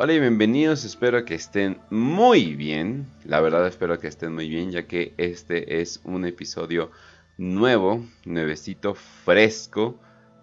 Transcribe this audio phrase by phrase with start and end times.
[0.00, 4.70] Hola y bienvenidos, espero que estén muy bien, la verdad espero que estén muy bien
[4.70, 6.92] ya que este es un episodio
[7.36, 9.98] nuevo, nuevecito, fresco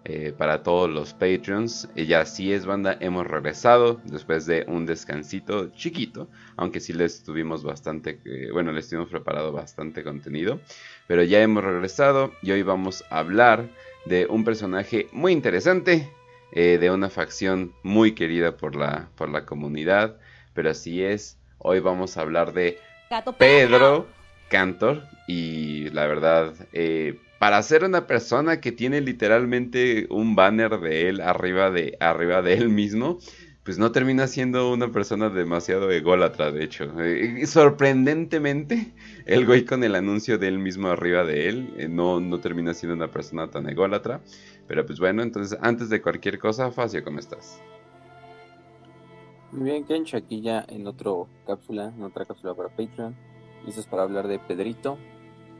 [0.08, 1.88] eh, para todos los Patreons.
[1.96, 7.24] Y ya así es banda, hemos regresado después de un descansito chiquito, aunque sí les
[7.24, 10.60] tuvimos bastante, eh, bueno, les tuvimos preparado bastante contenido,
[11.08, 13.68] pero ya hemos regresado y hoy vamos a hablar
[14.04, 16.08] de un personaje muy interesante
[16.52, 20.16] eh, de una facción muy querida por la, por la comunidad.
[20.54, 22.78] Pero así es, hoy vamos a hablar de
[23.38, 24.06] Pedro
[24.48, 25.02] Cantor.
[25.26, 31.20] Y la verdad, eh, para ser una persona que tiene literalmente un banner de él
[31.20, 33.18] arriba de, arriba de él mismo,
[33.66, 36.84] pues no termina siendo una persona demasiado ególatra, de hecho.
[37.00, 38.92] Eh, sorprendentemente,
[39.26, 42.74] el güey con el anuncio de él mismo arriba de él, eh, no, no termina
[42.74, 44.20] siendo una persona tan ególatra.
[44.68, 47.60] Pero pues bueno, entonces antes de cualquier cosa, Facio, ¿cómo estás?
[49.50, 51.10] Muy bien, Kench, aquí ya en otra
[51.46, 53.16] cápsula, en otra cápsula para Patreon.
[53.64, 54.96] Listos para hablar de Pedrito,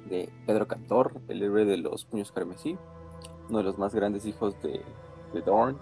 [0.09, 2.77] de Pedro Cantor, el héroe de los puños carmesí,
[3.49, 4.81] uno de los más grandes hijos de,
[5.33, 5.77] de Dorn.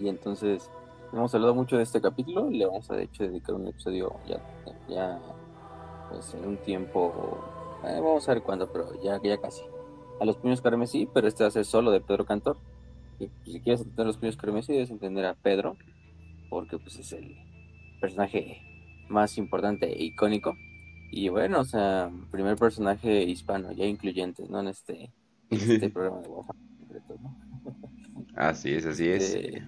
[0.00, 0.70] Y entonces
[1.12, 4.40] hemos hablado mucho de este capítulo, le vamos a de hecho dedicar un episodio ya,
[4.88, 5.18] ya
[6.10, 7.38] pues en un tiempo,
[7.84, 9.62] eh, vamos a ver cuándo, pero ya, ya casi.
[10.20, 12.56] A los puños carmesí, pero este va a ser solo de Pedro Cantor.
[13.18, 15.76] Y pues, si quieres entender los puños carmesí, debes entender a Pedro,
[16.50, 17.36] porque pues es el
[18.00, 18.62] personaje
[19.08, 20.54] más importante e icónico.
[21.10, 24.60] Y bueno, o sea, primer personaje hispano, ya incluyente, ¿no?
[24.60, 25.10] En este,
[25.50, 27.02] este programa de Warhammer.
[27.22, 27.48] ¿no?
[28.36, 29.34] Así es, así es.
[29.34, 29.62] Este,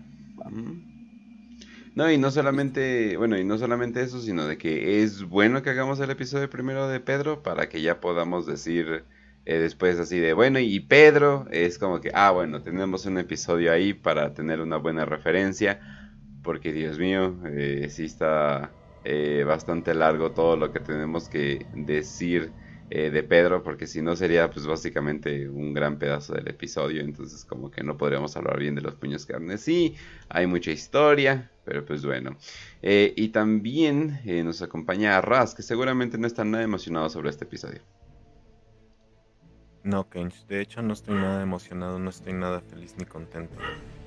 [1.94, 5.70] no, y no solamente, bueno, y no solamente eso, sino de que es bueno que
[5.70, 9.04] hagamos el episodio primero de Pedro para que ya podamos decir
[9.44, 13.72] eh, después así de, bueno, y Pedro es como que, ah, bueno, tenemos un episodio
[13.72, 15.80] ahí para tener una buena referencia,
[16.42, 18.70] porque Dios mío, eh, sí está
[19.04, 22.54] eh, bastante largo todo lo que tenemos que decir
[22.92, 27.44] eh, de Pedro, porque si no sería pues básicamente un gran pedazo del episodio, entonces
[27.44, 29.60] como que no podríamos hablar bien de los puños carnes.
[29.60, 29.96] Sí,
[30.28, 32.36] hay mucha historia, pero pues bueno.
[32.82, 37.44] Eh, y también eh, nos acompaña Raz, que seguramente no está nada emocionado sobre este
[37.44, 37.80] episodio.
[39.84, 43.54] No, Kench, de hecho no estoy nada emocionado, no estoy nada feliz ni contento.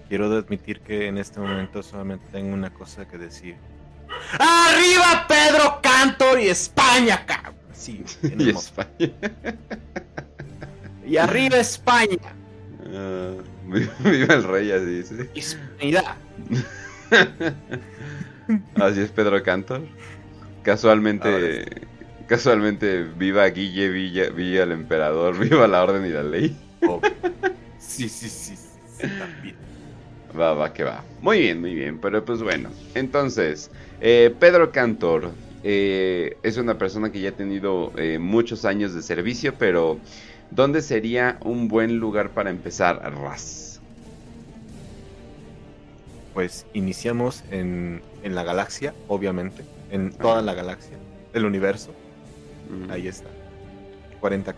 [0.10, 3.56] Quiero admitir que en este momento solamente tengo una cosa que decir.
[4.74, 7.54] ¡Arriba Pedro Cantor y España, cabrón!
[7.74, 9.12] Sí, y España.
[11.06, 12.18] y arriba España.
[12.86, 13.42] Uh,
[14.10, 15.30] viva el rey, así dice.
[15.34, 16.16] Hispanidad.
[18.82, 19.82] así es Pedro Cantor.
[20.64, 21.66] Casualmente,
[22.28, 26.58] casualmente, viva Guille, Villa, Villa el emperador, viva la orden y la ley.
[27.78, 29.56] Sí, sí, sí, sí, también.
[30.38, 31.04] Va, va, que va.
[31.22, 32.00] Muy bien, muy bien.
[32.00, 32.70] Pero pues bueno.
[32.96, 33.70] Entonces,
[34.02, 35.32] eh, Pedro Cantor
[35.64, 40.00] eh, es una persona que ya ha tenido eh, muchos años de servicio, pero
[40.52, 43.80] ¿dónde sería un buen lugar para empezar, Raz?
[46.34, 50.98] Pues iniciamos en, en la galaxia, obviamente, en toda la galaxia,
[51.34, 51.92] el universo.
[52.90, 53.30] Ahí está.
[54.20, 54.56] 40.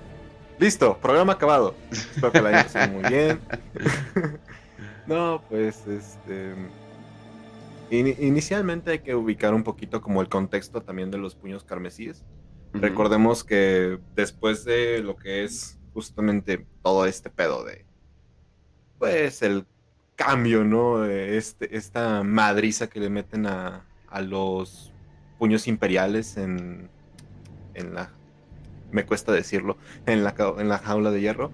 [0.58, 1.76] Listo, programa acabado.
[1.92, 3.40] Espero que la hayan muy bien.
[5.08, 6.56] no, pues este
[7.92, 12.26] inicialmente hay que ubicar un poquito como el contexto también de los puños carmesíes.
[12.74, 17.86] Recordemos que después de lo que es justamente todo este pedo de,
[19.00, 19.66] pues, el
[20.16, 21.06] cambio, ¿no?
[21.06, 24.92] Este, esta madriza que le meten a, a los
[25.38, 26.90] puños imperiales en,
[27.76, 28.12] en la,
[28.92, 31.52] me cuesta decirlo, en la, en la jaula de hierro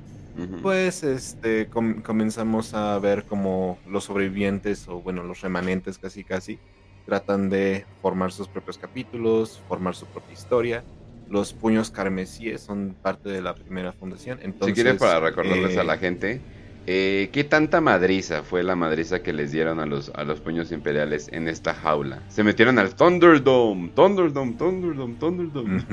[0.61, 6.59] pues este comenzamos a ver como los sobrevivientes o bueno los remanentes casi casi
[7.05, 10.83] tratan de formar sus propios capítulos, formar su propia historia.
[11.29, 14.39] Los puños carmesíes son parte de la primera fundación.
[14.41, 16.41] Entonces, si quieres para recordarles a la eh, gente,
[16.87, 20.72] eh, ¿qué tanta madriza fue la madriza que les dieron a los, a los puños
[20.72, 22.22] imperiales en esta jaula?
[22.27, 25.84] Se metieron al Thunderdome, Thunderdome, Thunderdome, Thunderdome.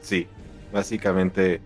[0.00, 0.26] sí,
[0.72, 1.60] básicamente,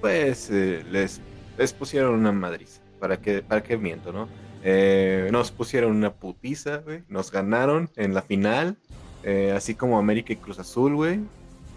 [0.00, 1.20] pues eh, les
[1.58, 2.80] les pusieron una madriz.
[2.98, 4.28] ¿Para qué, para qué miento, no?
[4.62, 7.02] Eh, nos pusieron una putiza, güey.
[7.08, 8.76] Nos ganaron en la final.
[9.24, 11.20] Eh, así como América y Cruz Azul, güey.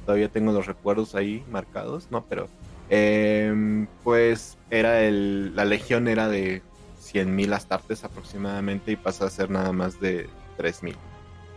[0.06, 2.26] Todavía tengo los recuerdos ahí marcados, ¿no?
[2.26, 2.48] Pero,
[2.90, 5.56] em, pues, era el.
[5.56, 6.62] La legión era de
[7.00, 10.96] 100.000 astartes aproximadamente y pasa a ser nada más de 3.000.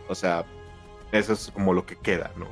[0.09, 0.45] O sea,
[1.13, 2.49] eso es como lo que queda, ¿no?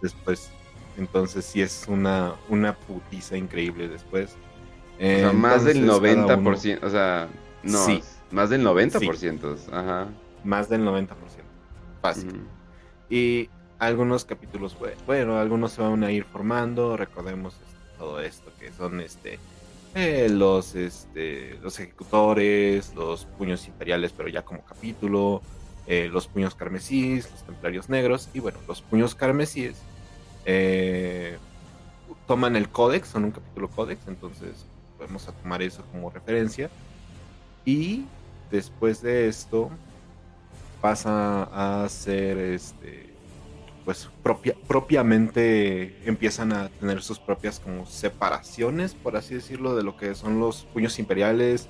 [0.00, 0.50] después.
[0.98, 4.36] Entonces sí es una, una putiza increíble después.
[4.96, 6.78] O sea, más del Entonces, cada uno- 90%.
[6.82, 7.28] O sea,
[7.62, 7.84] no.
[7.86, 8.02] Sí.
[8.30, 9.56] Más del 90%.
[9.72, 10.08] Ajá.
[10.44, 11.08] Más del 90%.
[12.00, 12.42] Fácil.
[13.10, 13.48] Y
[13.78, 16.96] algunos capítulos, bue- bueno, algunos se van a ir formando.
[16.96, 19.38] Recordemos este, todo esto que son este
[19.94, 25.42] eh, los este los ejecutores, los puños imperiales, pero ya como capítulo,
[25.86, 29.76] eh, los puños carmesíes, los templarios negros y bueno, los puños carmesíes
[30.44, 31.38] eh,
[32.26, 34.66] toman el códex, son un capítulo códex, entonces
[34.96, 36.70] podemos a tomar eso como referencia.
[37.64, 38.04] Y
[38.50, 39.70] después de esto
[40.80, 43.12] pasa a ser este
[43.84, 49.96] pues propia, propiamente empiezan a tener sus propias como separaciones, por así decirlo, de lo
[49.96, 51.68] que son los puños imperiales,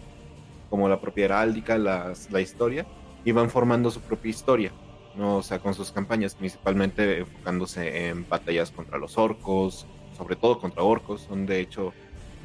[0.69, 2.87] como la propia heráldica, la historia,
[3.25, 4.73] y van formando su propia historia,
[5.17, 5.37] ¿no?
[5.37, 9.87] O sea, con sus campañas, principalmente enfocándose en batallas contra los orcos,
[10.17, 11.93] sobre todo contra orcos, son de hecho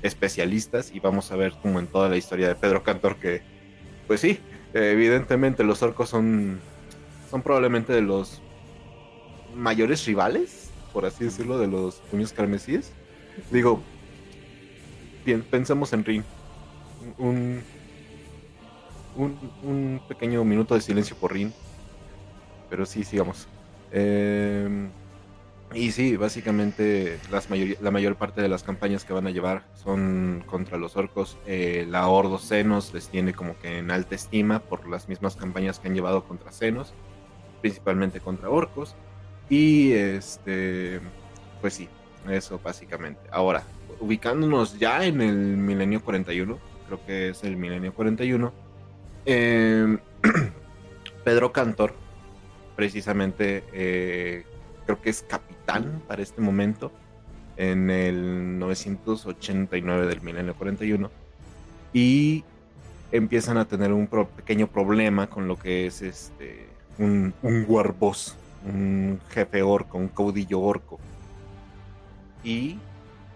[0.01, 3.41] especialistas, y vamos a ver como en toda la historia de Pedro Cantor que,
[4.07, 4.39] pues sí,
[4.73, 6.59] evidentemente los orcos son,
[7.29, 8.41] son probablemente de los
[9.55, 12.91] mayores rivales, por así decirlo, de los puños carmesíes.
[13.51, 13.81] Digo,
[15.51, 16.23] pensemos en Rin.
[17.17, 17.61] Un,
[19.15, 21.53] un, un pequeño minuto de silencio por Rin.
[22.69, 23.47] Pero sí, sigamos.
[23.91, 24.87] Eh,
[25.73, 29.63] y sí, básicamente las mayoría- la mayor parte de las campañas que van a llevar
[29.75, 31.37] son contra los orcos.
[31.45, 35.79] Eh, la Ordo Senos les tiene como que en alta estima por las mismas campañas
[35.79, 36.93] que han llevado contra Senos,
[37.61, 38.95] principalmente contra orcos.
[39.49, 40.99] Y este,
[41.61, 41.89] pues sí,
[42.29, 43.21] eso básicamente.
[43.31, 43.63] Ahora,
[43.99, 48.53] ubicándonos ya en el milenio 41, creo que es el milenio 41,
[49.25, 49.97] eh,
[51.25, 51.93] Pedro Cantor,
[52.77, 54.45] precisamente, eh,
[54.85, 56.93] creo que es capitán para este momento,
[57.57, 61.11] en el 989 del milenio 41,
[61.91, 62.45] y
[63.11, 66.67] empiezan a tener un pequeño problema con lo que es este
[66.99, 70.99] un, un warboss, un jefe orco, un caudillo orco.
[72.43, 72.77] Y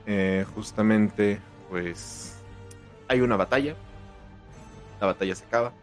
[0.05, 1.39] eh, justamente,
[1.69, 2.37] pues,
[3.07, 3.75] hay una batalla.
[4.99, 5.73] La batalla se acaba.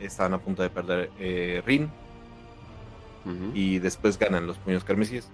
[0.00, 1.90] Están a punto de perder eh, Rin.
[3.54, 5.28] Y después ganan los puños carmesíes.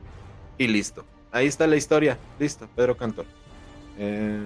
[0.57, 1.05] Y listo.
[1.31, 2.17] Ahí está la historia.
[2.39, 3.27] Listo, Pedro Cantor.
[3.99, 4.41] Eh,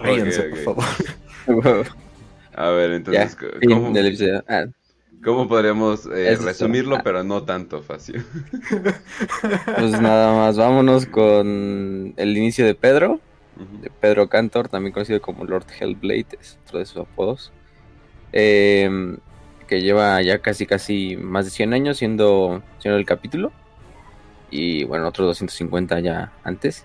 [0.00, 0.58] ríense, por
[1.46, 1.86] favor.
[2.54, 3.92] A ver, entonces, fin ¿cómo.
[4.48, 6.96] Ah, podríamos eh, resumirlo.
[6.96, 7.00] Ah.
[7.04, 8.24] pero no tanto fácil?
[9.76, 13.20] pues nada más, vámonos con el inicio de Pedro.
[13.80, 17.52] De Pedro Cantor, también conocido como Lord Hellblade, es otro de sus apodos.
[18.32, 19.16] Eh,
[19.68, 23.52] que lleva ya casi casi más de 100 años siendo, siendo el capítulo.
[24.50, 26.84] Y bueno, otros 250 ya antes.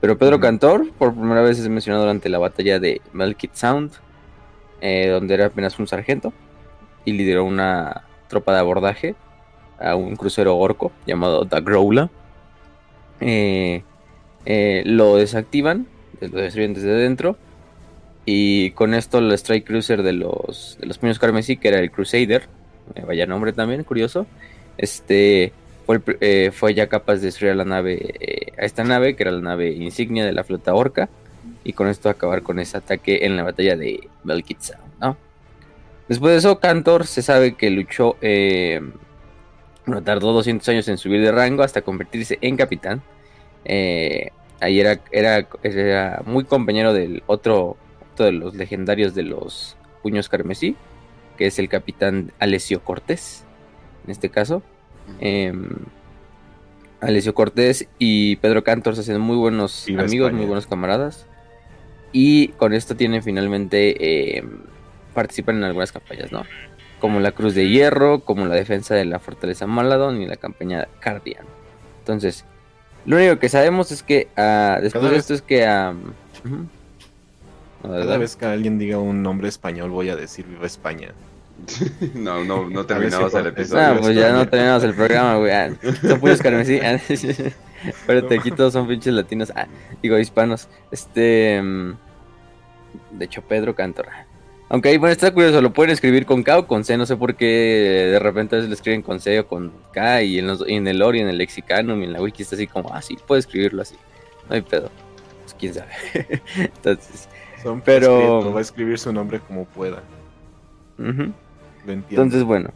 [0.00, 0.40] Pero Pedro.
[0.40, 3.92] Cantor, por primera vez es mencionado durante la batalla de Melkit Sound,
[4.80, 6.32] eh, donde era apenas un sargento
[7.04, 9.14] y lideró una tropa de abordaje
[9.78, 12.08] a un crucero orco llamado The Growler.
[13.20, 13.84] Eh,
[14.44, 15.86] eh, lo desactivan,
[16.20, 17.36] lo destruyen desde dentro.
[18.24, 21.90] Y con esto el Strike Cruiser de los, de los puños carmesí, que era el
[21.90, 22.48] Crusader,
[22.94, 24.26] eh, vaya nombre también, curioso,
[24.78, 25.52] este
[25.86, 29.24] fue, eh, fue ya capaz de destruir a la nave, eh, a esta nave, que
[29.24, 31.08] era la nave insignia de la flota orca,
[31.64, 35.16] y con esto acabar con ese ataque en la batalla de Belkit Sound, ¿no?
[36.08, 38.80] Después de eso, Cantor se sabe que luchó, eh,
[39.86, 43.02] bueno, tardó 200 años en subir de rango hasta convertirse en capitán.
[43.64, 47.76] Ahí era, era, era muy compañero del otro,
[48.22, 50.76] de los legendarios de los puños carmesí,
[51.36, 53.44] que es el capitán Alessio Cortés,
[54.04, 54.62] en este caso.
[55.20, 55.70] Em,
[57.00, 60.38] Alessio Cortés y Pedro Cantor se hacen muy buenos Viva amigos, España.
[60.38, 61.26] muy buenos camaradas.
[62.12, 64.60] Y con esto tienen finalmente em,
[65.14, 66.44] participan en algunas campañas, ¿no?
[67.00, 70.86] Como la Cruz de Hierro, como la defensa de la Fortaleza Maladon y la campaña
[71.00, 71.44] Cardian.
[71.98, 72.44] Entonces,
[73.06, 75.66] lo único que sabemos es que ah, después de esto es que.
[75.66, 76.68] No,
[77.82, 81.12] Cada vez que alguien diga un nombre español voy a decir Viva España.
[82.14, 83.82] no, no, no terminamos el episodio.
[83.82, 85.52] Ah, pues ya no terminamos el programa, güey.
[85.52, 85.70] Ah,
[86.00, 86.78] son puños carmesí.
[86.80, 86.98] Ah,
[87.84, 89.52] Espérate, aquí todos son pinches latinos.
[89.54, 89.66] Ah,
[90.02, 90.68] digo, hispanos.
[90.90, 91.60] Este.
[91.62, 91.92] mm,
[93.12, 94.06] De hecho, Pedro Cantor.
[94.68, 96.96] Aunque ahí, bueno, está curioso, lo pueden escribir con K o con C.
[96.96, 100.22] No sé por qué de repente a veces lo escriben con C o con K.
[100.22, 102.56] Y en, los- y en el y en el lexicanum y en la wiki está
[102.56, 103.96] así como, ah, sí, puede escribirlo así.
[104.48, 104.90] No hay pedo.
[105.42, 105.90] Pues quién sabe.
[106.56, 107.28] Entonces,
[107.62, 110.02] Son Pero- Prieto, va a escribir su nombre como pueda.
[110.98, 111.42] Lo entiendo.
[112.10, 112.70] Entonces, bueno.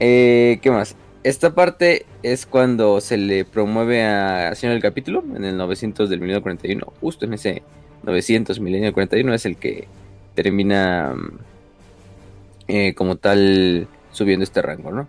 [0.00, 0.96] Eh, ¿Qué más?
[1.28, 6.20] esta parte es cuando se le promueve a Señor del Capítulo, en el 900 del
[6.20, 7.62] milenio 41, justo en ese
[8.02, 9.88] 900 milenio 41 es el que
[10.34, 11.38] termina mm,
[12.68, 15.08] eh, como tal subiendo este rango, ¿no?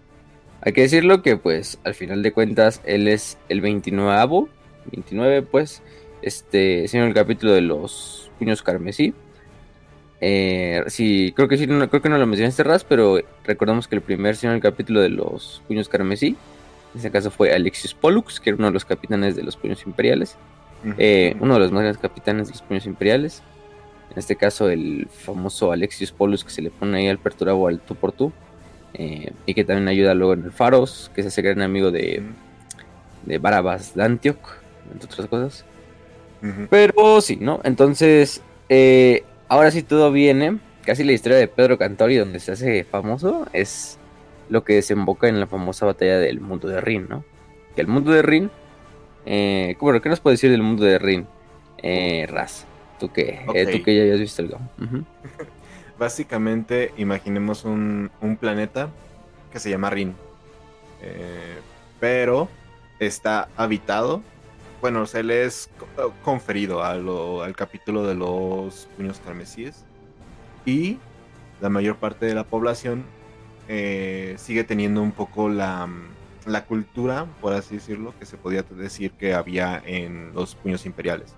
[0.61, 4.49] Hay que decirlo que pues al final de cuentas él es el 29
[4.91, 5.81] 29 pues,
[6.21, 9.13] este, Señor del Capítulo de los Puños Carmesí.
[10.21, 13.95] Eh, sí, creo que sí, no, creo que no lo mencionaste Raz, pero recordamos que
[13.95, 16.35] el primer señor del capítulo de los puños carmesí,
[16.93, 19.85] en este caso fue Alexius Pollux, que era uno de los capitanes de los puños
[19.85, 20.35] imperiales,
[20.97, 23.43] eh, uno de los más grandes capitanes de los puños imperiales.
[24.11, 27.79] En este caso, el famoso Alexius Pollux que se le pone ahí al perturabo al
[27.79, 28.33] tú por tú,
[28.95, 32.23] eh, y que también ayuda luego en el Faros, que es ese gran amigo de,
[33.25, 34.39] de Barabas de Antioch,
[34.91, 35.65] entre otras cosas.
[36.69, 37.59] Pero sí, ¿no?
[37.63, 40.59] Entonces, eh, ahora sí todo viene.
[40.85, 43.99] Casi la historia de Pedro Cantori, donde se hace famoso, es
[44.49, 47.23] lo que desemboca en la famosa batalla del mundo de Rin, ¿no?
[47.75, 48.49] Que el mundo de Rin.
[49.25, 51.27] Eh, bueno, ¿qué nos puede decir del mundo de Rin?
[51.81, 52.65] Eh, Raz,
[52.99, 54.59] tú que, eh, tú que ya habías visto algo.
[55.99, 58.89] Básicamente, imaginemos un, planeta
[59.51, 60.15] que se llama Rin.
[61.01, 61.59] Eh,
[61.99, 62.49] pero
[62.99, 64.21] está habitado
[64.81, 65.69] bueno, se le es
[66.23, 69.85] conferido al capítulo de los puños carmesíes
[70.65, 70.97] y
[71.61, 73.03] la mayor parte de la población
[73.67, 75.87] eh, sigue teniendo un poco la,
[76.45, 81.35] la, cultura, por así decirlo, que se podía decir que había en los puños imperiales.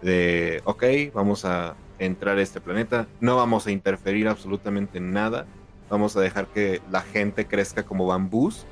[0.00, 5.46] De, ok, vamos a entrar a este planeta, no vamos a interferir absolutamente en nada,
[5.90, 8.64] vamos a dejar que la gente crezca como bambús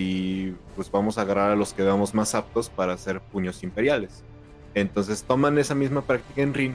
[0.00, 4.24] y pues vamos a agarrar a los que veamos más aptos para hacer puños imperiales.
[4.74, 6.74] Entonces toman esa misma práctica en Rin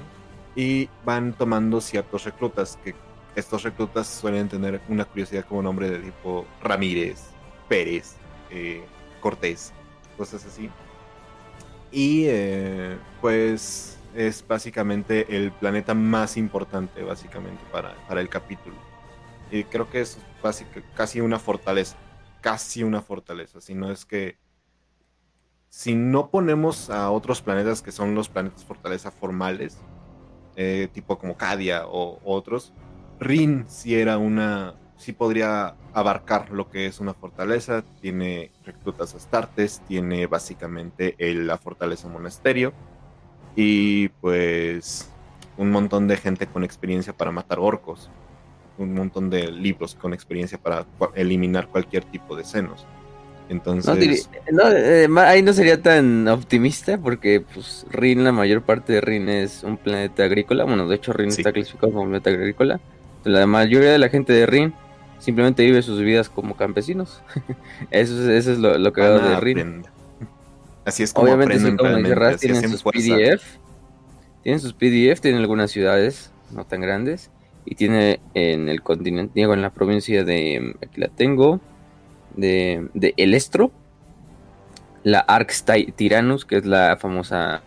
[0.56, 2.94] y van tomando ciertos reclutas, que
[3.36, 7.24] estos reclutas suelen tener una curiosidad como nombre de tipo Ramírez,
[7.68, 8.14] Pérez,
[8.52, 8.84] eh,
[9.22, 9.74] Cortés,
[10.18, 10.70] cosas así.
[11.92, 18.76] Y eh, pues es básicamente el planeta más importante básicamente para, para el capítulo.
[19.50, 20.20] Y creo que es
[20.96, 21.98] casi una fortaleza
[22.46, 24.38] casi una fortaleza, sino es que
[25.70, 29.80] si no ponemos a otros planetas que son los planetas fortaleza formales,
[30.56, 32.72] eh, tipo como Cadia o, otros,
[33.20, 39.82] Rin sí era una, sí podría abarcar lo que es una fortaleza, tiene reclutas astartes,
[39.88, 42.74] tiene básicamente la fortaleza monasterio
[43.56, 45.10] y pues
[45.58, 48.12] un montón de gente con experiencia para matar orcos
[48.78, 52.86] un montón de libros con experiencia para eliminar cualquier tipo de senos.
[53.50, 54.30] Entonces.
[54.48, 59.64] Eh, ahí no sería tan optimista porque, pues, Rin, la mayor parte de Rin es
[59.64, 60.64] un planeta agrícola.
[60.64, 62.80] Bueno, de hecho, Rin está clasificado como planeta agrícola.
[63.24, 64.74] La mayoría de la gente de Rin
[65.20, 67.22] simplemente vive sus vidas como campesinos.
[67.92, 69.86] eso, es, eso es lo, que hago de Rin.
[70.84, 73.44] Así es como Obviamente, como tienen sus PDF.
[74.44, 77.32] Tienen sus PDF, tienen algunas ciudades no tan grandes
[77.66, 81.60] y tiene en el continente, digo, en la provincia de, aquí la tengo,
[82.36, 83.72] de, de El Estro,
[85.04, 87.62] la Arx Tyrannus, que es la famosa...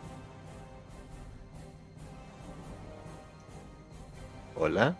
[4.56, 4.96] Hola.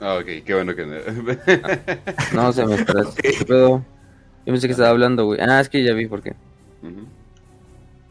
[0.00, 0.84] Ah, ok, qué bueno que...
[2.34, 3.02] no, se me espera.
[3.04, 3.82] Yo
[4.44, 5.40] pensé que estaba hablando, güey.
[5.40, 6.34] Ah, es que ya vi por qué.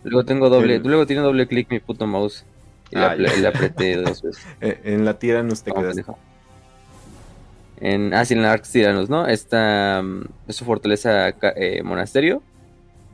[0.03, 2.45] Luego tengo doble, luego tiene doble clic mi puto mouse.
[2.91, 4.45] Y ah, la, apreté dos veces.
[4.59, 5.97] Eh, en la no te quedas.
[7.77, 9.25] En, ah, sí, en la Arx Tiranos, ¿no?
[9.25, 12.43] Esta mm, es su fortaleza eh, monasterio.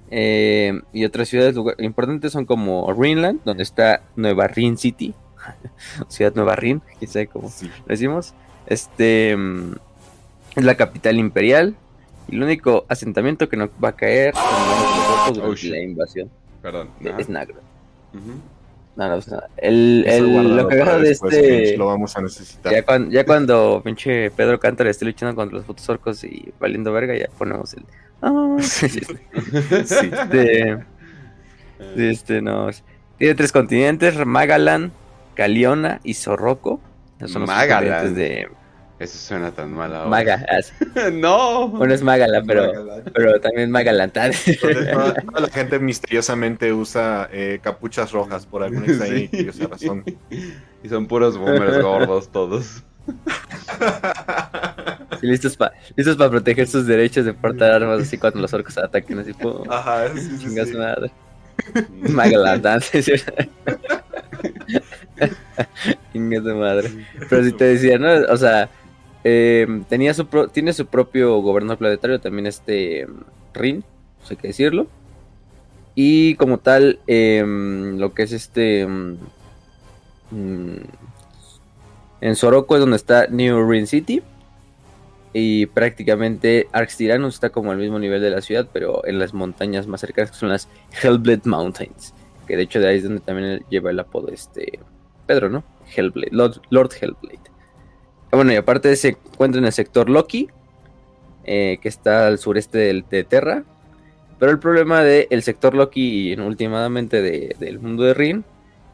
[0.09, 5.13] Eh, y otras ciudades importantes son como Rinland, donde está Nueva Rin City.
[6.09, 7.51] Ciudad Nueva Rin, quizá como
[7.85, 8.33] decimos.
[8.65, 9.75] Este mm,
[10.55, 11.75] es la capital imperial.
[12.27, 16.29] Y el único asentamiento que no va a caer oh, la invasión
[16.61, 17.61] Perdón, es Nagro.
[18.97, 19.21] No, no,
[19.57, 21.77] el, el, lo cagado de este.
[21.77, 22.73] Lo vamos a necesitar.
[22.73, 26.91] Ya cuando, ya cuando pinche Pedro Cantor esté luchando contra los fotos orcos y valiendo
[26.91, 27.85] verga, ya ponemos el.
[28.19, 28.99] Oh, sí,
[29.69, 30.79] este,
[31.95, 32.69] este, no.
[33.19, 34.91] Tiene tres continentes: Magalan,
[35.35, 36.81] Caliona y Zorroco.
[37.27, 38.15] Son los Magalan.
[38.15, 38.49] de
[38.99, 40.09] eso suena tan mal ahora.
[40.09, 40.45] Maga.
[41.13, 41.67] no.
[41.69, 42.71] Bueno, es Magala, pero,
[43.13, 44.31] pero también Magalantar.
[44.91, 49.29] Toda, la gente misteriosamente usa eh, capuchas rojas por alguna extraña
[49.69, 50.03] razón.
[50.83, 52.83] Y son puros boomers gordos todos.
[55.21, 59.19] listos para listos para proteger sus derechos de portar armas así cuando los orcos ataquen
[59.19, 59.31] así
[59.69, 60.77] Ajá, sí, sí, sí.
[60.77, 61.09] madre.
[62.09, 62.81] Magalantar,
[66.13, 67.05] Chinga su madre.
[67.29, 68.07] Pero si te decía, ¿no?
[68.29, 68.69] O sea,
[69.29, 73.05] eh, tenía su tiene su propio gobernador planetario, también este
[73.53, 73.83] Rin,
[74.19, 74.87] pues hay que decirlo.
[75.95, 78.81] Y como tal, em, lo que es este...
[78.81, 79.17] Em,
[80.31, 80.77] mm,
[82.21, 84.23] en Soroko es donde está New Rin City.
[85.33, 89.33] Y prácticamente Arx Tyrannus está como al mismo nivel de la ciudad, pero en las
[89.33, 90.69] montañas más cercanas, que son las
[91.03, 92.13] Hellblade Mountains.
[92.47, 94.79] Que de hecho de ahí es donde también lleva el apodo este
[95.25, 95.65] Pedro, ¿no?
[95.93, 97.56] Hellblade, Lord, Hellblade.
[98.31, 100.49] Bueno, y aparte se encuentra en el sector Loki,
[101.45, 103.63] eh, que está al sureste del, de Terra.
[104.39, 108.45] Pero el problema del sector Loki y últimamente del mundo de Rin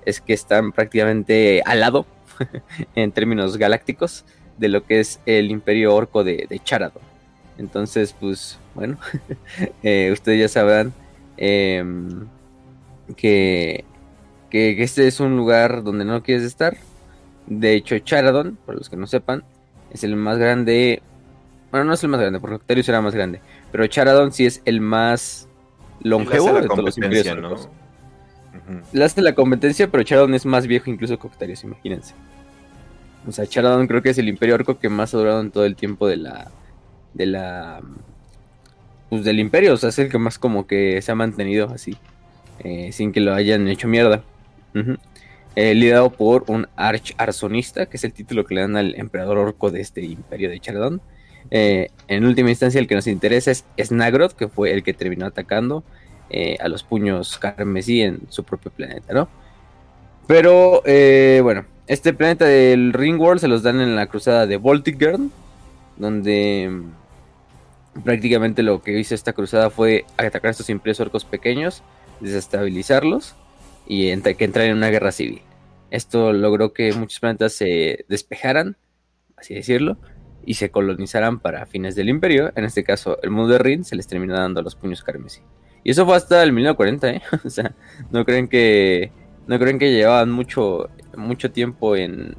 [0.05, 2.05] es que están prácticamente al lado,
[2.95, 4.23] en términos galácticos,
[4.57, 7.01] de lo que es el imperio orco de, de Charadon.
[7.57, 8.97] Entonces, pues, bueno,
[9.83, 10.93] eh, ustedes ya sabrán
[11.37, 12.27] em,
[13.15, 13.83] que,
[14.49, 16.77] que, este es un lugar donde no quieres estar.
[17.47, 19.43] De hecho, Charadon, por los que no sepan,
[19.91, 21.01] es el más grande.
[21.71, 23.41] Bueno, no es el más grande, porque Octarius era más grande.
[23.71, 25.47] Pero Charadon sí es el más
[26.01, 27.55] longevo de todos los imperios ¿no?
[28.91, 32.13] Le hace la competencia, pero Charadon es más viejo incluso que Octarius, imagínense.
[33.27, 35.65] O sea, Charadon creo que es el imperio orco que más ha durado en todo
[35.65, 36.51] el tiempo de la.
[37.13, 37.81] de la.
[39.09, 41.97] Pues del imperio, o sea, es el que más como que se ha mantenido así.
[42.59, 44.23] Eh, sin que lo hayan hecho mierda.
[45.55, 49.37] Eh, liderado por un arch arzonista, que es el título que le dan al emperador
[49.37, 51.01] orco de este imperio de Charadon.
[51.51, 55.25] Eh, en última instancia, el que nos interesa es Snagroth, que fue el que terminó
[55.25, 55.83] atacando
[56.59, 59.29] a los puños carmesí en su propio planeta, ¿no?
[60.25, 60.81] Pero,
[61.43, 65.31] bueno, este planeta del Ringworld se los dan en la cruzada de Voltigern,
[65.97, 71.83] donde mm, prácticamente lo que hizo esta cruzada fue atacar a estos imperios orcos pequeños,
[72.19, 73.35] desestabilizarlos
[73.87, 75.41] y que entrar en una guerra civil.
[75.91, 78.77] Esto logró que muchos planetas se despejaran,
[79.37, 79.97] así decirlo,
[80.45, 82.51] y se colonizaran para fines del imperio.
[82.55, 85.41] En este caso, el mundo de Rin se les terminó dando los puños carmesí.
[85.83, 87.21] Y eso fue hasta el 1940, ¿eh?
[87.45, 87.75] o sea,
[88.11, 89.11] no creen que
[89.45, 92.35] no creen que llevaban mucho mucho tiempo en,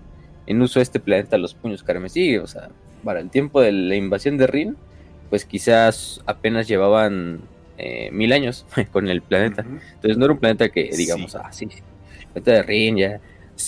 [0.46, 2.38] en uso este planeta los puños carmesí.
[2.38, 2.70] O sea,
[3.04, 4.76] para el tiempo de la invasión de Rin,
[5.30, 7.42] pues quizás apenas llevaban
[7.78, 9.62] eh, mil años con el planeta.
[9.62, 11.68] Entonces no era un planeta que digamos, ah, sí,
[12.32, 13.20] planeta de Rin ya,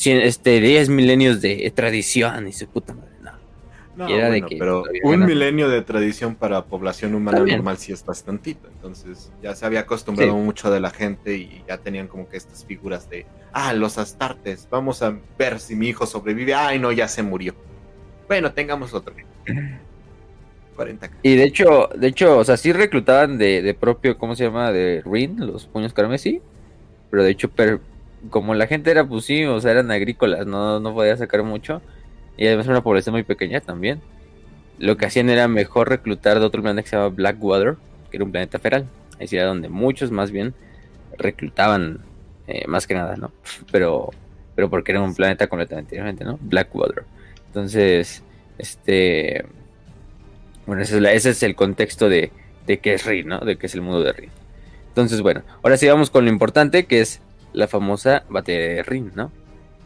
[0.05, 3.17] este, 10 milenios de tradición y su puta madre.
[3.97, 4.07] No,
[4.59, 8.69] pero un milenio de tradición para población humana normal sí es bastantito.
[8.69, 12.67] Entonces ya se había acostumbrado mucho de la gente y ya tenían como que estas
[12.67, 16.53] figuras de, ah, los astartes, vamos a ver si mi hijo sobrevive.
[16.55, 17.55] Ay, no, ya se murió.
[18.29, 19.15] Bueno, tengamos otro.
[20.77, 21.11] 40.
[21.23, 24.71] Y de hecho, de hecho, o sea, sí reclutaban de, propio, ¿cómo se llama?
[24.71, 26.41] De Rin, los puños carmesí.
[27.11, 27.51] Pero de hecho,
[28.31, 31.81] como la gente era, pues sí, o sea, eran agrícolas, no, no podía sacar mucho
[32.37, 34.01] y además una población muy pequeña también.
[34.79, 37.77] Lo que hacían era mejor reclutar de otro planeta que se llama Blackwater,
[38.11, 38.87] que era un planeta feral.
[39.19, 40.55] Ahí era donde muchos más bien
[41.17, 42.01] reclutaban
[42.47, 43.33] eh, más que nada, ¿no?
[43.73, 44.11] Pero,
[44.55, 46.39] pero porque era un planeta completamente diferente, ¿no?
[46.41, 47.05] Blackwater.
[47.49, 48.23] Entonces,
[48.57, 49.45] este...
[50.67, 52.33] Bueno, ese es, el contexto de,
[52.67, 53.41] de qué es Rin, ¿no?
[53.41, 54.31] De qué es el mundo de Rin.
[54.89, 57.21] Entonces, bueno, ahora sí vamos con lo importante, que es
[57.53, 59.31] la famosa batalla de Rin, ¿no?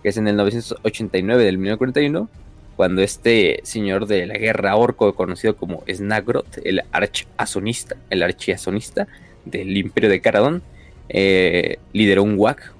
[0.02, 2.28] que es en el 989 del 1941,
[2.76, 9.06] cuando este señor de la guerra orco, conocido como Snagroth, el archazonista, el archiazonista
[9.44, 10.62] del imperio de Caradón,
[11.08, 12.72] eh, lideró un WAC,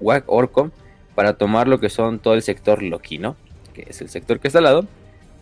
[0.00, 0.70] WAC orco,
[1.14, 3.36] para tomar lo que son todo el sector Loquino,
[3.72, 4.86] que es el sector que está al lado,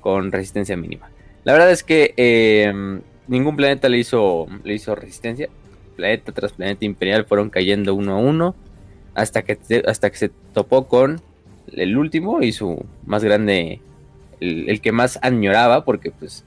[0.01, 1.11] con resistencia mínima.
[1.45, 5.49] La verdad es que em, ningún planeta le hizo, le hizo resistencia.
[5.97, 8.55] Planeta tras planeta imperial fueron cayendo uno a uno
[9.15, 11.21] hasta que, hasta que se topó con
[11.73, 13.81] el último y su más grande,
[14.41, 16.45] el, que más añoraba, porque pues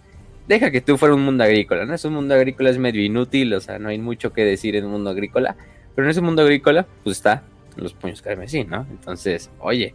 [0.48, 1.94] deja que tú fuera un mundo agrícola, ¿no?
[1.94, 4.86] Es un mundo agrícola, es medio inútil, o sea, no hay mucho que decir en
[4.86, 5.56] un mundo agrícola,
[5.96, 7.44] pero en ese mundo agrícola, pues está
[7.76, 8.86] los puños carmesí, ¿no?
[8.90, 9.94] Entonces, oye,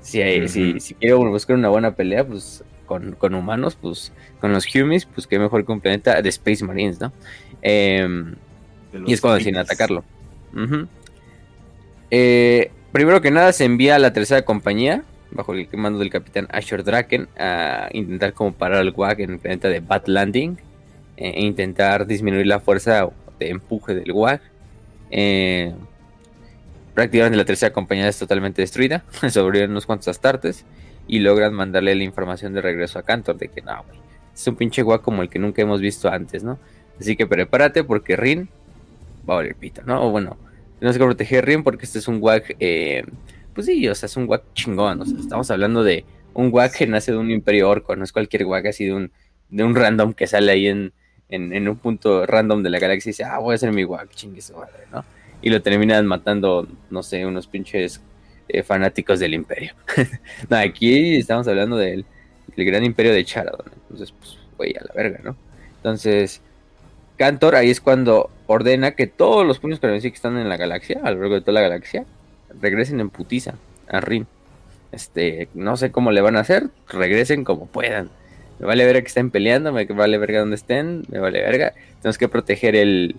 [0.00, 5.04] si, si, si, quiero buscar una buena pelea, pues con, humanos, pues con los Humis,
[5.04, 7.12] pues qué mejor que un planeta de Space Marines, ¿no?
[7.62, 8.34] Em,
[9.06, 10.02] y es cuando deciden atacarlo.
[12.10, 16.48] Eh, primero que nada se envía a la tercera compañía, bajo el mando del capitán
[16.50, 20.56] Asher Draken, a intentar como parar al WAG en el planeta de Bat Landing
[21.18, 24.40] eh, e intentar disminuir la fuerza de empuje del WAG.
[25.10, 25.74] Eh,
[26.94, 30.64] prácticamente la tercera compañía es totalmente destruida, sobreviven unos cuantos astartes
[31.08, 33.84] y logran mandarle la información de regreso a Cantor de que no,
[34.34, 36.58] es un pinche WAG como el que nunca hemos visto antes, ¿no?
[37.00, 38.48] Así que prepárate porque Rin
[39.28, 40.06] va a valer pito, ¿no?
[40.06, 40.36] O bueno,
[40.78, 43.04] tenemos que proteger Rin porque este es un WAG, eh,
[43.54, 45.00] pues sí, o sea, es un WAG chingón.
[45.00, 48.12] O sea, estamos hablando de un WAG que nace de un imperio orco, no es
[48.12, 49.10] cualquier WAG así de un,
[49.48, 50.92] de un random que sale ahí en,
[51.28, 54.10] en, un punto random de la galaxia y dice, ah, voy a hacer mi guac,
[54.10, 55.04] chingue madre, ¿no?
[55.42, 58.00] Y lo terminan matando, no sé, unos pinches
[58.48, 59.74] eh, fanáticos del imperio.
[60.48, 62.04] no, aquí estamos hablando del,
[62.56, 63.70] gran imperio de Charadon.
[63.82, 65.36] Entonces, pues, güey, a la verga, ¿no?
[65.76, 66.40] Entonces,
[67.16, 71.00] Cantor ahí es cuando ordena que todos los puños carmesí que están en la galaxia,
[71.02, 72.04] a lo largo de toda la galaxia,
[72.60, 73.54] regresen en putiza
[73.88, 74.26] a Rin.
[74.92, 78.10] Este, no sé cómo le van a hacer, regresen como puedan.
[78.58, 81.74] Me vale verga que estén peleando, me vale verga donde estén, me vale verga.
[82.00, 83.16] Tenemos que proteger el,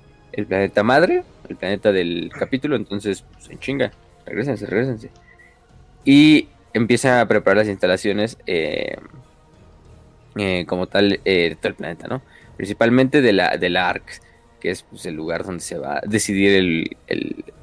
[0.48, 3.92] planeta madre, el planeta del capítulo, entonces, pues en chinga,
[4.30, 5.10] regresense, regresense.
[6.06, 8.98] Y empieza a preparar las instalaciones eh,
[10.38, 12.22] eh, como tal eh, de todo el planeta, ¿no?
[12.56, 14.22] Principalmente de la, de ARC,
[14.60, 16.98] que es pues, el lugar donde se va a decidir el,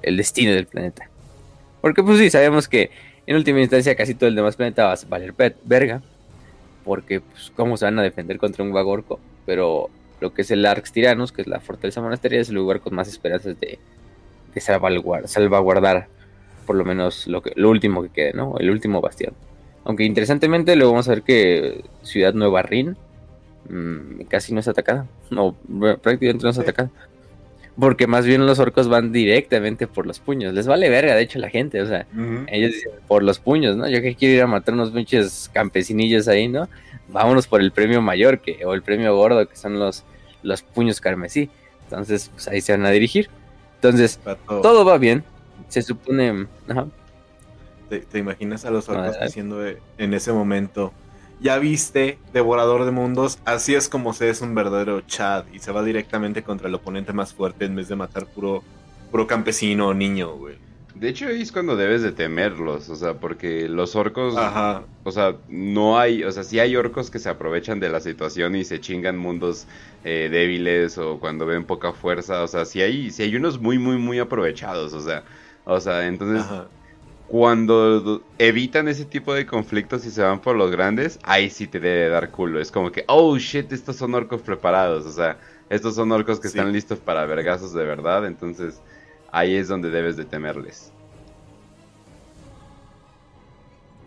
[0.02, 1.08] el destino del planeta.
[1.80, 2.90] Porque pues sí, sabemos que
[3.26, 6.02] en última instancia casi todo el demás planeta va a valer verga.
[6.84, 9.20] Porque pues cómo se van a defender contra un Vagorco.
[9.44, 12.80] Pero lo que es el Arx Tiranos, que es la fortaleza monasteria, es el lugar
[12.80, 13.78] con más esperanzas de,
[14.54, 16.08] de salvaguardar,
[16.66, 18.56] por lo menos lo, que, lo último que quede, ¿no?
[18.58, 19.32] El último bastión.
[19.84, 22.96] Aunque interesantemente luego vamos a ver que Ciudad Nueva Rin
[23.68, 25.06] mm, casi no es atacada.
[25.30, 25.54] No,
[26.02, 26.90] prácticamente no es atacada.
[27.78, 30.54] Porque más bien los orcos van directamente por los puños.
[30.54, 31.82] Les vale verga, de hecho, la gente.
[31.82, 32.06] O sea,
[32.48, 33.86] ellos dicen por los puños, ¿no?
[33.88, 36.68] Yo que quiero ir a matar unos pinches campesinillos ahí, ¿no?
[37.08, 40.04] Vámonos por el premio mayor que, o el premio gordo, que son los,
[40.42, 41.50] los puños carmesí.
[41.84, 43.28] Entonces, pues ahí se van a dirigir.
[43.76, 45.22] Entonces, todo va bien.
[45.68, 46.46] Se supone.
[47.88, 50.92] ¿Te, imaginas a los orcos diciendo en ese momento?
[51.40, 55.72] ya viste, devorador de mundos, así es como se es un verdadero Chad y se
[55.72, 58.62] va directamente contra el oponente más fuerte en vez de matar puro,
[59.10, 60.56] puro campesino o niño, güey.
[60.94, 64.84] De hecho, ahí es cuando debes de temerlos, o sea, porque los orcos, Ajá.
[65.04, 68.56] o sea, no hay, o sea, sí hay orcos que se aprovechan de la situación
[68.56, 69.66] y se chingan mundos
[70.04, 73.78] eh, débiles o cuando ven poca fuerza, o sea, sí hay, sí hay unos muy,
[73.78, 75.22] muy, muy aprovechados, o sea,
[75.66, 76.44] o sea, entonces
[77.28, 81.80] cuando evitan ese tipo de conflictos y se van por los grandes, ahí sí te
[81.80, 82.60] debe dar culo.
[82.60, 85.04] Es como que, oh shit, estos son orcos preparados.
[85.06, 88.26] O sea, estos son orcos que están listos para vergazos de verdad.
[88.26, 88.80] Entonces,
[89.32, 90.92] ahí es donde debes de temerles.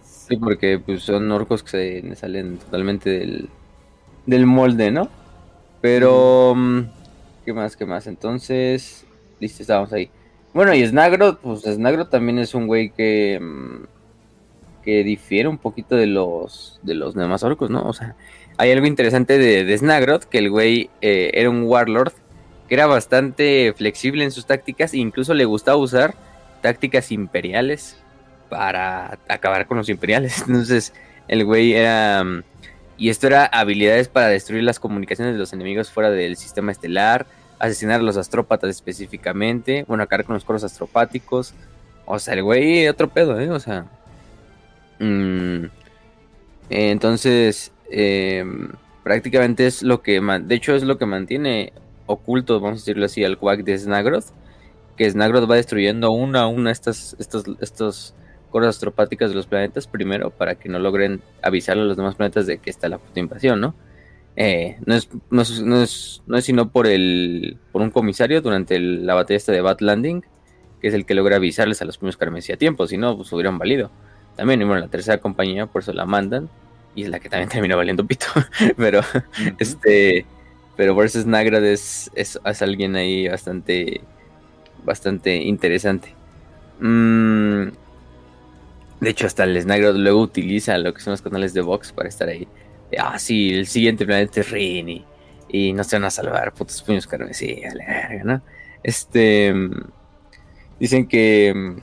[0.02, 3.50] Sí, porque pues, son orcos que se salen totalmente del,
[4.26, 5.10] del molde, ¿no?
[5.82, 6.80] Pero, mm,
[7.44, 7.76] ¿qué más?
[7.76, 8.08] ¿Qué más?
[8.08, 9.06] Entonces,
[9.40, 10.10] listo, estábamos ahí.
[10.54, 13.86] Bueno, y Snagro, pues Snagro también es un güey que, mm,
[14.84, 17.84] que difiere un poquito de los, de los demás orcos, ¿no?
[17.84, 18.16] O sea,
[18.58, 22.14] hay algo interesante de, de que el güey eh, era un warlord,
[22.68, 26.16] que era bastante flexible en sus tácticas, e incluso le gustaba usar
[26.62, 27.98] tácticas imperiales
[28.50, 30.42] para acabar con los imperiales.
[30.48, 30.94] Entonces,
[31.28, 32.24] el güey era...
[32.24, 32.44] Mm,
[32.98, 37.26] y esto era habilidades para destruir las comunicaciones de los enemigos fuera del sistema estelar,
[37.60, 41.54] asesinar a los astrópatas específicamente, bueno, acabar con los coros astropáticos.
[42.06, 43.50] O sea, el güey, otro pedo, ¿eh?
[43.52, 43.86] O sea.
[45.00, 45.66] Mm,
[46.70, 48.70] entonces, em,
[49.04, 50.20] prácticamente es lo que.
[50.20, 51.74] De hecho, es lo que mantiene
[52.06, 54.26] oculto, vamos a decirlo así, al Quack de Snagroth.
[54.98, 58.16] Que Snagroth va destruyendo una a una estas, estos, estos
[58.50, 62.48] coros astropáticas de los planetas primero para que no logren avisarle a los demás planetas
[62.48, 63.76] de que está la puta invasión, ¿no?
[64.42, 68.42] Eh, no, es, no, es, no, es, no, es, sino por el por un comisario
[68.42, 70.24] durante la batalla esta de Bat Landing,
[70.82, 73.34] que es el que logra avisarles a los puños carmesí a tiempo, si no, pues
[73.34, 73.92] hubieran valido.
[74.38, 76.50] También, y bueno, la tercera compañía, por eso la mandan,
[76.96, 78.28] y es la que también termina valiendo pito.
[78.78, 79.02] pero,
[79.60, 80.26] este,
[80.78, 84.00] pero versus Nagrad es, es, alguien ahí bastante,
[84.86, 86.16] bastante interesante.
[86.80, 87.72] Mm,
[89.02, 92.08] de hecho, hasta el Snagrad luego utiliza lo que son los canales de Vox para
[92.08, 92.48] estar ahí
[92.98, 95.06] ah, sí, el siguiente planeta es Rini
[95.50, 98.42] y, no se van a salvar, putos puños carmesí, a la ¿no?
[98.84, 99.54] Este,
[100.80, 101.76] dicen que,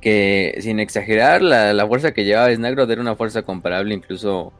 [0.00, 4.52] que sin exagerar, la, fuerza que llevaba Snagrod era una fuerza comparable incluso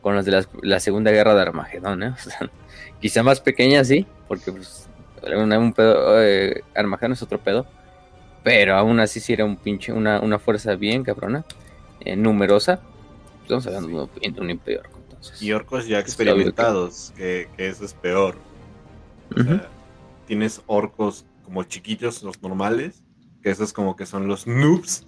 [0.00, 2.14] con las de la, Segunda Guerra de Armagedón, ¿eh?
[3.00, 4.88] quizá más pequeña, sí, porque pues,
[5.22, 7.66] un, pedo, eh, Armagedón es otro pedo,
[8.42, 11.44] pero aún así sí era un pinche, una, una fuerza bien cabrona,
[12.00, 12.80] eh, numerosa,
[13.58, 15.42] Estamos hablando de un imperio Entonces.
[15.42, 18.36] Y orcos ya experimentados, que, eso es peor.
[20.26, 23.02] tienes orcos como chiquitos, los normales,
[23.42, 25.06] que esos como que son los noobs,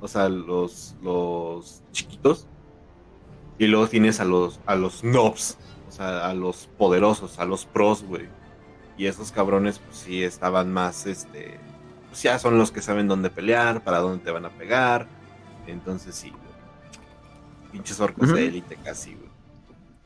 [0.00, 2.46] o sea, los, los chiquitos.
[3.58, 7.66] Y luego tienes a los, a los nobs, o sea, a los poderosos, a los
[7.66, 8.28] pros, güey.
[8.96, 11.58] Y esos cabrones, pues sí, estaban más, este,
[12.08, 15.08] pues ya son los que saben dónde pelear, para dónde te van a pegar.
[15.66, 16.32] Entonces sí,
[17.72, 19.30] Pinches orcos de élite casi, güey.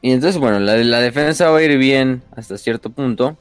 [0.05, 3.39] Y entonces, bueno, la, la defensa va a ir bien hasta cierto punto.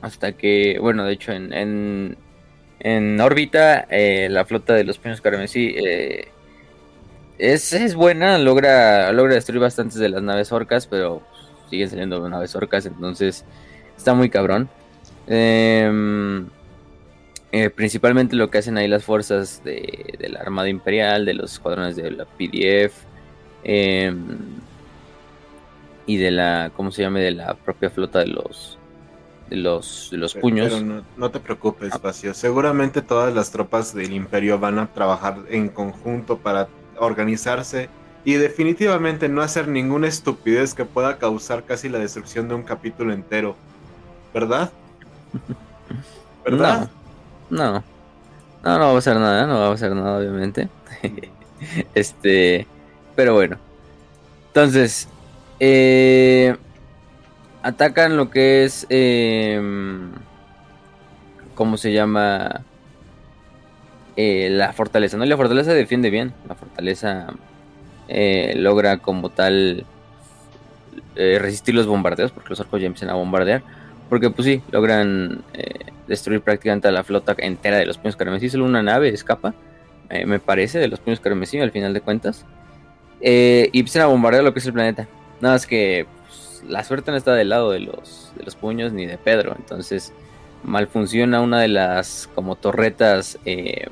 [0.00, 2.16] Hasta que, bueno, de hecho, en, en,
[2.80, 6.28] en órbita, eh, la flota de los puños carmesí eh,
[7.36, 11.22] es, es, buena, logra, logra destruir bastantes de las naves orcas, pero
[11.68, 13.44] siguen saliendo naves orcas, entonces
[13.94, 14.70] está muy cabrón.
[15.26, 16.42] Eh,
[17.52, 21.52] eh, principalmente lo que hacen ahí las fuerzas de, de, la Armada Imperial, de los
[21.52, 23.11] escuadrones de la PDF
[23.64, 24.14] eh,
[26.06, 27.20] y de la, ¿cómo se llama?
[27.20, 28.78] De la propia flota de los
[29.50, 30.72] de los, de los pero, puños.
[30.72, 32.32] Pero no, no, te preocupes, Facio.
[32.32, 37.90] Seguramente todas las tropas del Imperio van a trabajar en conjunto para organizarse
[38.24, 43.12] y definitivamente no hacer ninguna estupidez que pueda causar casi la destrucción de un capítulo
[43.12, 43.56] entero.
[44.32, 44.72] ¿Verdad?
[46.44, 46.88] ¿Verdad?
[47.50, 47.72] No.
[47.72, 47.84] No.
[48.64, 50.68] No, no va a pasar nada, no va a pasar nada, obviamente.
[51.94, 52.66] este.
[53.16, 53.58] Pero bueno.
[54.48, 55.08] Entonces.
[55.60, 56.56] Eh,
[57.62, 58.86] atacan lo que es.
[58.90, 59.60] Eh,
[61.54, 62.62] ¿Cómo se llama?
[64.16, 65.24] Eh, la fortaleza, ¿no?
[65.24, 66.34] La fortaleza defiende bien.
[66.48, 67.28] La fortaleza
[68.08, 69.86] eh, logra como tal
[71.16, 73.62] eh, resistir los bombardeos, porque los orcos ya empiezan a bombardear.
[74.08, 75.42] Porque pues sí, logran
[76.06, 78.50] destruir prácticamente a la flota entera de los puños carmesí.
[78.50, 79.54] Solo una nave escapa,
[80.26, 82.44] me parece, de los puños carmesí al final de cuentas.
[83.22, 85.08] Eh, y empiezan a bombardear lo que es el planeta.
[85.40, 88.92] Nada más que pues, la suerte no está del lado de los, de los puños
[88.92, 89.54] ni de Pedro.
[89.56, 90.12] Entonces
[90.64, 93.88] mal funciona una de las como torretas eh,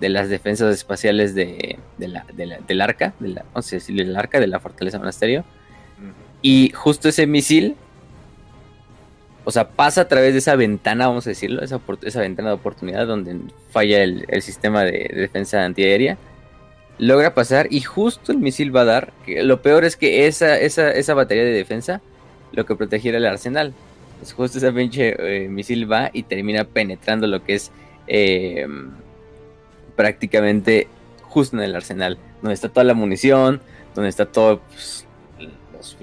[0.00, 3.76] de las defensas espaciales de, de la, de la, del arca, de la, no sé
[3.76, 5.44] decirle el arca de la fortaleza monasterio.
[6.42, 7.76] Y justo ese misil
[9.44, 12.54] o sea, pasa a través de esa ventana, vamos a decirlo, esa, esa ventana de
[12.54, 13.36] oportunidad donde
[13.70, 16.18] falla el, el sistema de, defensa antiaérea.
[17.00, 19.12] Logra pasar y justo el misil va a dar.
[19.24, 22.02] Que lo peor es que esa, esa, esa batería de defensa
[22.52, 23.72] lo que protegiera el arsenal.
[24.18, 27.72] Pues justo ese pinche eh, misil va y termina penetrando lo que es
[28.06, 28.66] eh,
[29.96, 30.88] prácticamente
[31.22, 32.18] justo en el arsenal.
[32.42, 33.62] Donde está toda la munición,
[33.94, 35.06] donde está todo pues,
[35.72, 35.96] los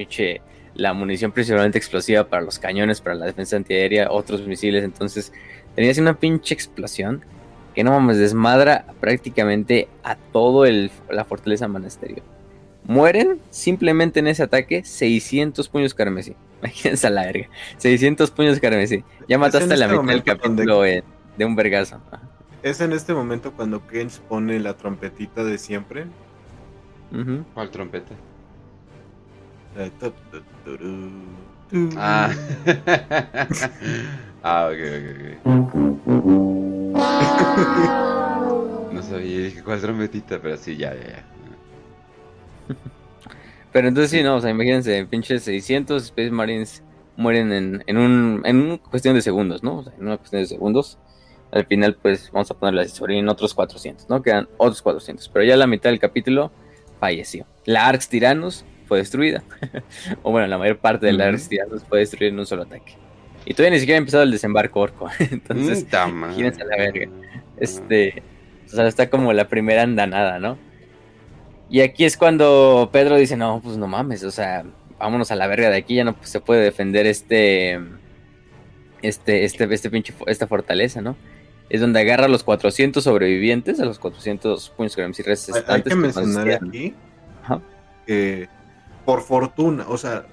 [0.73, 4.83] la munición principalmente explosiva para los cañones, para la defensa antiaérea, otros misiles.
[4.83, 5.31] Entonces,
[5.75, 7.23] tenía así una pinche explosión
[7.77, 12.23] que no mames, desmadra prácticamente a todo el, la fortaleza monasterio.
[12.85, 16.35] Mueren simplemente en ese ataque 600 puños carmesí.
[16.63, 17.49] Imagínense a la verga.
[17.77, 19.03] 600 puños carmesí.
[19.29, 21.03] Ya mataste este la mitad del capítulo de...
[21.37, 22.01] de un vergazo.
[22.63, 26.05] Es en este momento cuando Kench pone la trompetita de siempre.
[27.11, 27.45] Uh -huh.
[27.53, 28.15] ¿Cuál trompeta?
[31.95, 32.31] Ah.
[34.41, 34.79] ah, ok,
[35.45, 36.56] ok, ok.
[38.91, 41.25] no sabía, dije cuál trompetita, pero sí, ya, ya, ya.
[43.71, 46.83] Pero entonces sí, no, o sea, imagínense, pinches 600 Space Marines
[47.15, 49.79] mueren en, en, un, en una cuestión de segundos, ¿no?
[49.79, 50.97] O sea, en una cuestión de segundos.
[51.51, 54.21] Al final, pues, vamos a poner la historia en otros 400, ¿no?
[54.21, 55.29] Quedan otros 400.
[55.29, 56.51] Pero ya la mitad del capítulo
[56.99, 57.45] falleció.
[57.65, 59.43] La Arx Tyrannus fue destruida.
[60.23, 62.97] o bueno, la mayor parte de la Arx Tyrannus fue destruida en un solo ataque.
[63.49, 65.09] Y todavía ni siquiera ha empezado el desembarco orco.
[65.19, 67.07] Entonces, imagínense la verga.
[67.55, 68.21] Este,
[68.65, 70.57] o sea, está como la primera andanada, ¿no?
[71.69, 74.65] Y aquí es cuando Pedro dice, no, pues no mames, o sea,
[74.99, 77.79] vámonos a la verga de aquí, ya no pues, se puede defender este,
[79.01, 81.15] este, este, este pinche, esta fortaleza, ¿no?
[81.69, 85.69] Es donde agarra a los 400 sobrevivientes, a los 400 puños y restantes.
[85.69, 86.93] Hay que mencionar aquí
[88.05, 88.49] que,
[89.05, 90.25] por fortuna, o sea,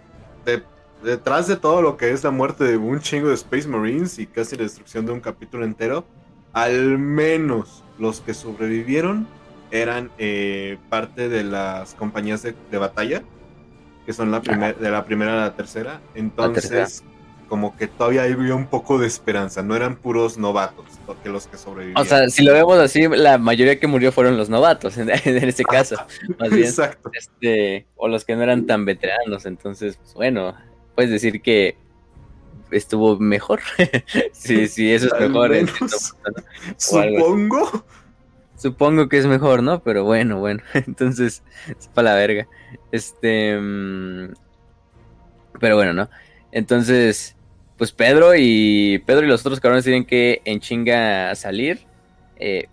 [0.44, 0.62] de,
[1.05, 4.27] detrás de todo lo que es la muerte de un chingo de Space Marines y
[4.27, 6.05] casi la destrucción de un capítulo entero,
[6.53, 9.29] al menos los que sobrevivieron
[9.71, 13.23] eran eh, parte de las compañías de, de, batalla,
[14.07, 16.01] que son la primer, de la primera a la tercera.
[16.14, 17.09] Entonces, la tercera.
[17.49, 20.85] como que todavía había un poco de esperanza, no eran puros novatos
[21.23, 22.01] que los que sobrevivieron.
[22.01, 25.49] O sea, si lo vemos así, la mayoría que murió fueron los novatos, en, en
[25.49, 25.97] este caso.
[26.38, 27.11] Más bien, Exacto.
[27.12, 29.47] Este, o los que no eran tan veteranos.
[29.47, 30.55] Entonces, pues, bueno,
[30.95, 31.77] puedes decir que
[32.71, 33.61] estuvo mejor.
[34.33, 35.51] sí, sí, eso es mejor.
[35.51, 36.17] Menos,
[36.77, 37.85] Supongo.
[38.57, 39.83] Supongo que es mejor, ¿no?
[39.83, 40.63] Pero bueno, bueno.
[40.75, 42.49] Entonces, es para la verga.
[42.93, 43.59] Este.
[43.59, 44.33] Mmm...
[45.61, 46.11] Pero bueno, ¿no?
[46.53, 47.37] Entonces,
[47.77, 49.03] pues Pedro y.
[49.07, 51.81] Pedro y los otros cabrones tienen que en chinga salir.
[52.37, 52.69] Eh,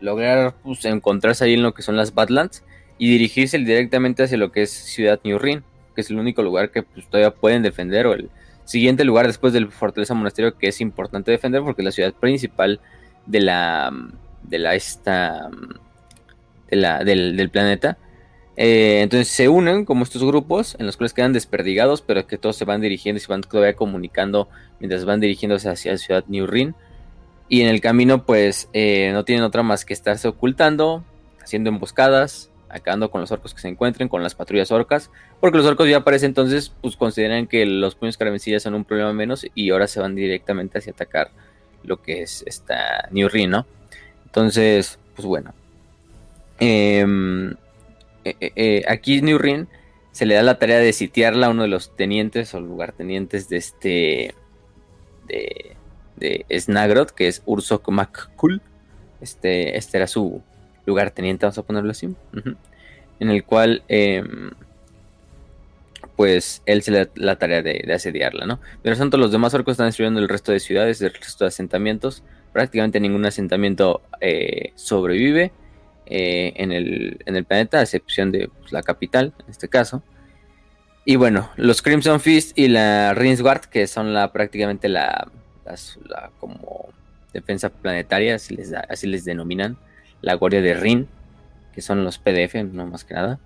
[0.00, 2.64] lograr pues, encontrarse ahí en lo que son las Badlands.
[2.98, 5.64] Y dirigirse directamente hacia lo que es Ciudad New Rin.
[5.94, 8.06] Que es el único lugar que pues, todavía pueden defender.
[8.06, 8.30] O el
[8.64, 11.62] siguiente lugar después del Fortaleza Monasterio que es importante defender.
[11.62, 12.80] Porque es la ciudad principal
[13.26, 13.92] de la
[14.42, 15.50] de la esta
[16.68, 17.98] de la, del, del, planeta
[18.56, 22.56] Eh, entonces se unen como estos grupos en los cuales quedan desperdigados, pero que todos
[22.56, 24.48] se van dirigiendo y se van todavía comunicando
[24.80, 26.74] mientras van dirigiéndose hacia la ciudad New Rin.
[27.48, 31.04] Y en el camino, pues eh, no tienen otra más que estarse ocultando,
[31.42, 35.66] haciendo emboscadas, acabando con los orcos que se encuentren, con las patrullas orcas, porque los
[35.66, 39.70] orcos ya parece entonces, pues consideran que los puños carmencillas son un problema menos y
[39.70, 41.30] ahora se van directamente hacia atacar
[41.82, 43.66] lo que es esta New Rin, ¿no?
[44.26, 45.54] Entonces, pues bueno.
[46.58, 47.50] Em,
[48.24, 49.66] eh, eh, eh, aquí New Rin
[50.12, 53.56] se le da la tarea de sitiarla a uno de los tenientes o lugartenientes de
[53.56, 54.34] este.
[55.26, 55.76] de,
[56.16, 58.60] de Snagroth, que es Ursok McCool.
[59.20, 60.42] Este, este era su
[60.86, 62.14] lugarteniente, vamos a ponerlo así.
[63.20, 63.82] En el cual.
[63.88, 64.50] Em,
[66.16, 68.60] pues él se le da la tarea de, asediarla, ¿no?
[68.82, 72.22] Pero tanto los demás orcos están destruyendo el resto de ciudades, el resto de asentamientos.
[72.52, 74.02] Prácticamente ningún asentamiento
[74.74, 75.50] sobrevive.
[76.12, 80.02] Eh, en, el, planeta, a excepción de pues, la capital, en este caso.
[81.04, 85.30] Y bueno, los Crimson Fist y la Rinsguard, que son la prácticamente la,
[86.40, 86.88] como
[87.32, 89.76] defensa planetaria, así les, así les denominan,
[90.22, 91.08] la Guardia de Rin,
[91.74, 93.38] que son los PDF, no más que nada.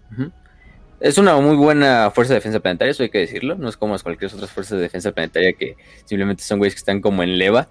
[1.00, 3.56] Es una muy buena fuerza de defensa planetaria, eso hay que decirlo.
[3.56, 7.00] No es como cualquier otras fuerzas de defensa planetaria que simplemente son güeyes que están
[7.00, 7.68] como en leva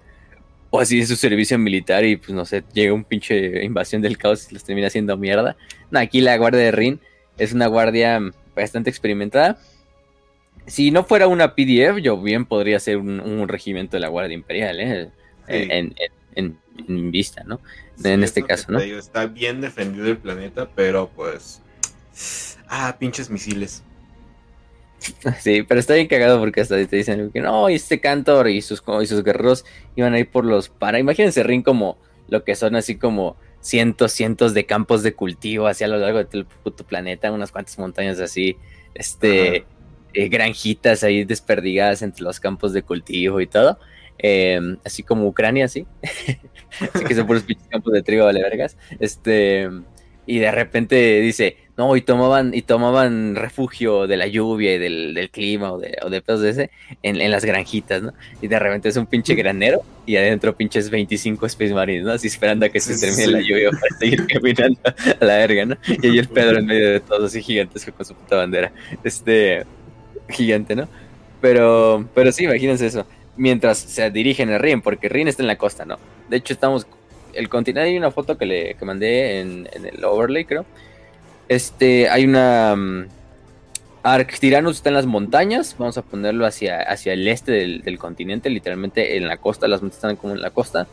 [0.74, 4.18] o así es su servicio militar y pues no sé, llega un pinche invasión del
[4.18, 5.56] caos y los termina haciendo mierda.
[5.92, 7.00] No, aquí la guardia de Rin
[7.38, 8.20] es una guardia
[8.56, 9.56] bastante experimentada.
[10.66, 14.80] Si no fuera una PDF, yo bien podría ser un, regimiento de la Guardia Imperial,
[14.80, 15.10] ¿eh?
[15.46, 15.94] En,
[17.10, 17.60] vista, ¿no?
[18.02, 18.78] en este caso, ¿no?
[18.78, 21.60] está bien defendido el planeta, pero pues...
[22.68, 23.82] Ah, pinches misiles.
[25.40, 28.62] Sí, pero está bien cagado porque hasta te dicen que no, y este Cantor y
[28.62, 29.64] sus, y sus guerreros
[29.96, 30.98] iban a ir por los para.
[30.98, 35.88] Imagínense Rin como lo que son así como cientos, cientos de campos de cultivo hacia
[35.88, 38.56] lo largo del puto planeta, unas cuantas montañas así,
[38.94, 39.64] este,
[40.12, 43.78] eh, granjitas ahí desperdigadas entre los campos de cultivo y todo.
[44.26, 45.86] Em, así como Ucrania, sí.
[46.94, 48.74] así que son puros pinches campos de trigo, vale vergas.
[48.98, 49.68] Este,
[50.24, 55.28] y de repente dice, no, y tomaban, y tomaban refugio de la lluvia y del,
[55.30, 56.70] clima o de, o de pedos de ese
[57.02, 58.14] en, las granjitas, ¿no?
[58.40, 62.12] Y de repente es un pinche granero y adentro pinches 25 Space Marines, ¿no?
[62.12, 64.80] Así esperando a que se termine la lluvia para seguir caminando
[65.20, 65.76] a la verga, ¿no?
[65.86, 68.72] Y ahí el Pedro en medio de todos así gigantesco con su puta bandera.
[69.02, 69.66] Este,
[70.30, 70.88] gigante, ¿no?
[71.42, 73.06] Pero, pero sí, imagínense eso.
[73.36, 75.98] Mientras se dirigen a Rin, porque Rin está en la costa, ¿no?
[76.28, 76.86] De hecho, estamos.
[77.32, 80.64] El continente, hay una foto que le que mandé en, en el overlay, creo
[81.48, 82.72] este, hay una.
[82.74, 83.06] Um,
[84.02, 85.76] Arctiranus está en las montañas.
[85.78, 89.66] Vamos a ponerlo hacia, hacia el este del, continente, literalmente en la costa.
[89.66, 90.86] Las montañas están como en la costa.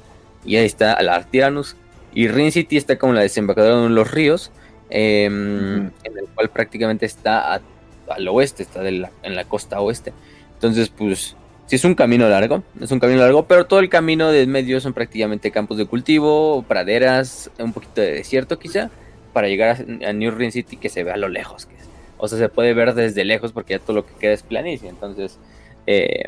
[0.46, 1.76] Y ahí está el Arctiranus.
[2.14, 4.52] Y Rin City está como la desembocadura de los ríos.
[4.90, 7.62] Em, en el cual prácticamente está
[8.10, 10.14] al oeste, está en la costa oeste.
[10.54, 11.36] Entonces, pues,
[11.72, 14.82] sí es un camino largo, es un camino largo, pero todo el camino de medio
[14.82, 18.90] son prácticamente campos de cultivo, praderas, un poquito de desierto quizá
[19.32, 21.70] para llegar a, New Ring City que se vea a lo lejos.
[22.18, 24.90] O sea, se puede ver desde lejos porque ya todo lo que queda es planicie.
[24.90, 25.40] Entonces,
[25.88, 26.26] eh,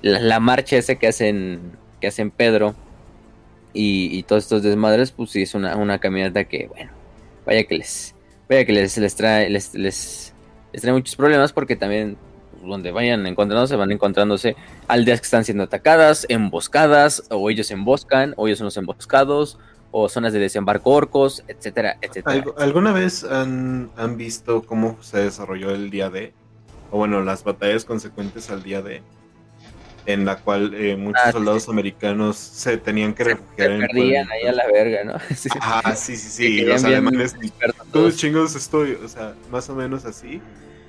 [0.00, 1.60] la, marcha esa que hacen,
[2.00, 2.74] que hacen Pedro
[3.74, 6.92] y, todos estos desmadres, pues sí es una, caminata que, bueno,
[7.44, 8.14] vaya que les,
[8.48, 10.32] vaya que les, trae, les, les,
[10.80, 12.16] trae muchos problemas porque también
[12.62, 14.56] donde vayan encontrándose, van encontrándose
[14.88, 19.58] aldeas que están siendo atacadas, emboscadas, o ellos emboscan, o ellos son los emboscados,
[19.90, 22.44] o zonas de desembarco orcos, etcétera, etcétera.
[22.58, 26.32] ¿Alguna vez han, visto cómo se desarrolló el día D?
[26.90, 29.02] O bueno, las batallas consecuentes al día D,
[30.06, 34.46] en la cual eh, muchos ah, soldados americanos se tenían que refugiar se perdían ahí
[34.46, 35.18] a la verga, ¿no?
[35.36, 35.48] sí.
[35.60, 36.60] Ah, sí, sí, sí.
[36.62, 37.36] Los alemanes,
[37.92, 40.40] todos chingos estoy, o sea, más o menos así.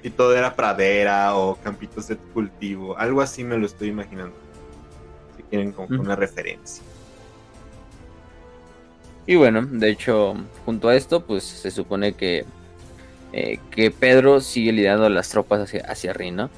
[0.03, 2.97] Y todo era pradera o campitos de cultivo.
[2.97, 4.35] Algo así me lo estoy imaginando.
[5.37, 6.83] Si quieren como una referencia.
[9.25, 10.35] Y bueno, de hecho,
[10.65, 12.45] junto a esto, pues se supone que,
[13.31, 16.49] eh, que Pedro sigue liderando las tropas hacia, hacia ¿no?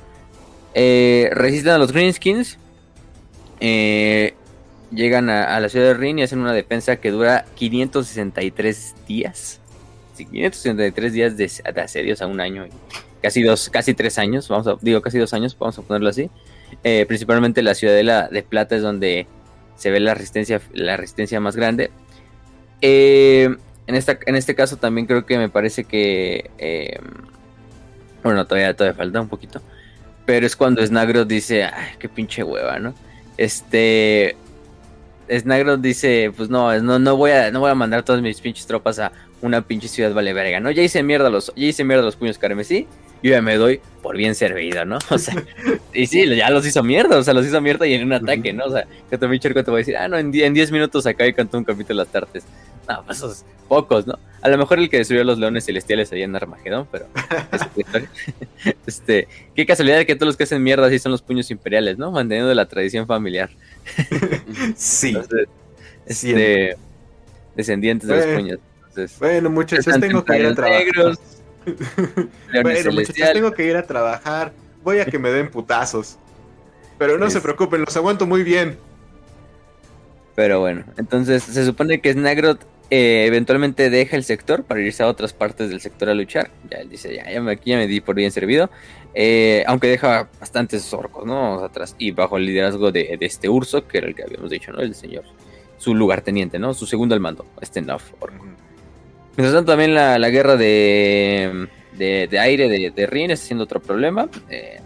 [0.73, 2.57] Eh, resisten a los Greenskins.
[3.59, 4.33] Eh,
[4.91, 9.59] llegan a, la ciudad de Rin y hacen una defensa que dura 563 días.
[10.15, 12.65] Sí, 563 días de, de asedios a un año.
[13.25, 16.29] Casi dos, casi tres años, vamos a, digo casi dos años, vamos a ponerlo así.
[17.07, 19.25] principalmente la ciudadela de Plata es donde
[19.75, 21.89] se ve la resistencia, la resistencia más grande.
[22.81, 23.49] Eh,
[23.87, 26.51] en, esta, en este caso también creo que me parece que...
[26.59, 26.99] Eh,
[28.23, 29.59] bueno, todavía, todavía falta un poquito.
[30.27, 32.93] Pero es cuando Snagro dice, ay, qué pinche hueva, ¿no?
[33.37, 34.35] Este...
[35.27, 38.67] Snagro dice, pues no, no, no, voy a, no voy a mandar todas mis pinches
[38.67, 39.11] tropas a
[39.45, 40.71] una pinche ciudad vale verga, ¿no?
[40.71, 42.87] Ya hice mierda los, ya hice mierda los puños carmesí,
[43.21, 44.99] yo ya me doy por bien servido, ¿no?
[45.09, 45.35] O sea,
[45.93, 48.53] y sí, ya los hizo mierda, o sea, los hizo mierda y en un ataque,
[48.53, 48.65] ¿no?
[48.65, 51.25] O sea, que también Cherco te va a decir, ah, no, en 10 minutos acá
[51.25, 52.43] y cantó un capítulo de las tardes.
[52.87, 54.19] No, pues esos pocos, ¿no?
[54.41, 57.07] A lo mejor el que destruyó a los leones celestiales allá en Armagedón, pero.
[58.85, 62.11] este, qué casualidad que todos los que hacen mierda así son los puños imperiales, ¿no?
[62.11, 63.49] Manteniendo la tradición familiar.
[64.75, 65.17] sí.
[66.05, 66.77] este,
[67.55, 68.59] descendientes de los puños.
[69.19, 71.17] Bueno, muchachos, tengo que ir a trabajar.
[72.63, 74.53] bueno, muchachos, tengo que ir a trabajar.
[74.83, 76.17] Voy a que me den putazos.
[76.97, 78.77] Pero no se preocupen, los aguanto muy bien.
[80.35, 85.07] Pero bueno, entonces se supone que Snagroth eh, eventualmente deja el sector para irse a
[85.07, 86.51] otras partes del sector a luchar.
[86.69, 88.69] Ya él dice, ya, ya me, aquí ya me di por bien servido.
[89.13, 91.63] Eh, aunque deja bastantes orcos, ¿no?
[91.63, 91.95] Atrás.
[91.97, 94.81] Y bajo el liderazgo de, este Urso, que era el que habíamos dicho, ¿no?
[94.81, 95.23] El señor.
[95.77, 96.73] Su lugarteniente, ¿no?
[96.73, 98.45] Su segundo al mando, este Nuff orco.
[99.37, 101.67] Mientras tanto, también la, guerra de,
[101.97, 104.29] de, aire de, de Rin está siendo otro problema.
[104.49, 104.79] Eh,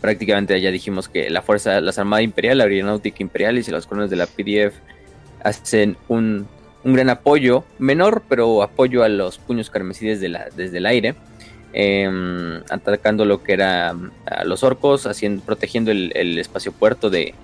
[0.00, 4.10] prácticamente ya dijimos que la fuerza, las armadas imperial, la aeronáutica imperial y las colonias
[4.10, 4.74] de la PDF
[5.42, 6.48] hacen un
[6.86, 11.16] un gran apoyo, menor, pero apoyo a los puños carmesí desde, la, desde el aire,
[11.72, 13.92] em, atacando lo que era
[14.24, 17.34] a los orcos, haciendo, protegiendo el, espacio puerto de,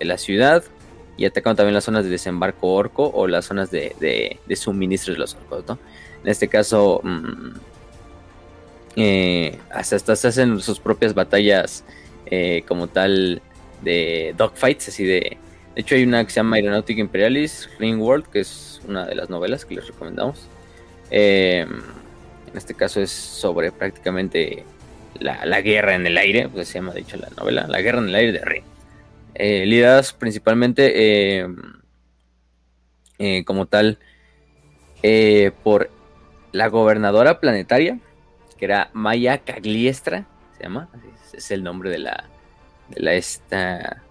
[0.00, 0.64] la ciudad
[1.16, 5.20] y atacando también las zonas de desembarco orco o las zonas de, de, suministros de
[5.20, 5.78] los orcos.
[6.22, 7.50] En este caso, mm,
[8.96, 11.84] eh, hasta, hasta, se hacen sus propias batallas
[12.26, 13.42] eh, como tal
[13.82, 15.38] de dogfights, así de
[15.74, 19.16] de hecho, hay una que se llama Aeronautica Imperialis, Ring World, que es una de
[19.16, 20.46] las novelas que les recomendamos.
[21.10, 24.64] Em, en este caso es sobre prácticamente
[25.18, 28.08] la, guerra en el aire, pues se llama de hecho la novela, La guerra en
[28.08, 28.64] el aire de Ring.
[29.34, 31.56] Eh, lideradas principalmente em,
[33.18, 33.98] eh, como tal
[35.02, 35.90] eh, por
[36.52, 37.98] la gobernadora planetaria,
[38.56, 40.26] que era Maya Cagliestra,
[40.56, 40.88] se llama,
[41.32, 42.24] es el nombre de la,
[42.88, 44.02] de la esta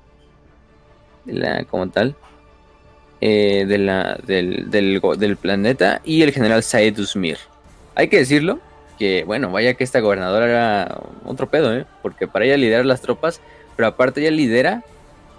[1.25, 2.15] la, como tal,
[3.21, 7.37] eh, de la, del, del, planeta, y el general Saed Usmir.
[7.95, 8.59] Hay que decirlo,
[8.99, 13.41] que bueno, vaya que esta gobernadora era otro pedo, porque para ella liderar las tropas,
[13.75, 14.83] pero aparte ella lidera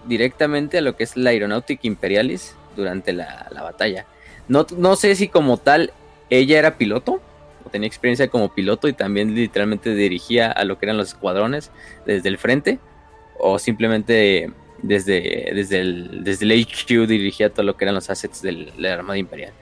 [0.07, 4.07] directamente a lo que es la Aeronautica Imperialis durante la, la batalla.
[4.49, 5.93] No, no sé si como tal
[6.31, 7.21] ella era piloto,
[7.65, 11.71] o tenía experiencia como piloto y también literalmente dirigía a lo que eran los escuadrones
[12.07, 12.79] desde el frente,
[13.39, 14.51] o simplemente
[14.83, 18.95] desde, desde, el, desde el HQ dirigía todo lo que eran los assets de la
[18.95, 19.53] Armada Imperial.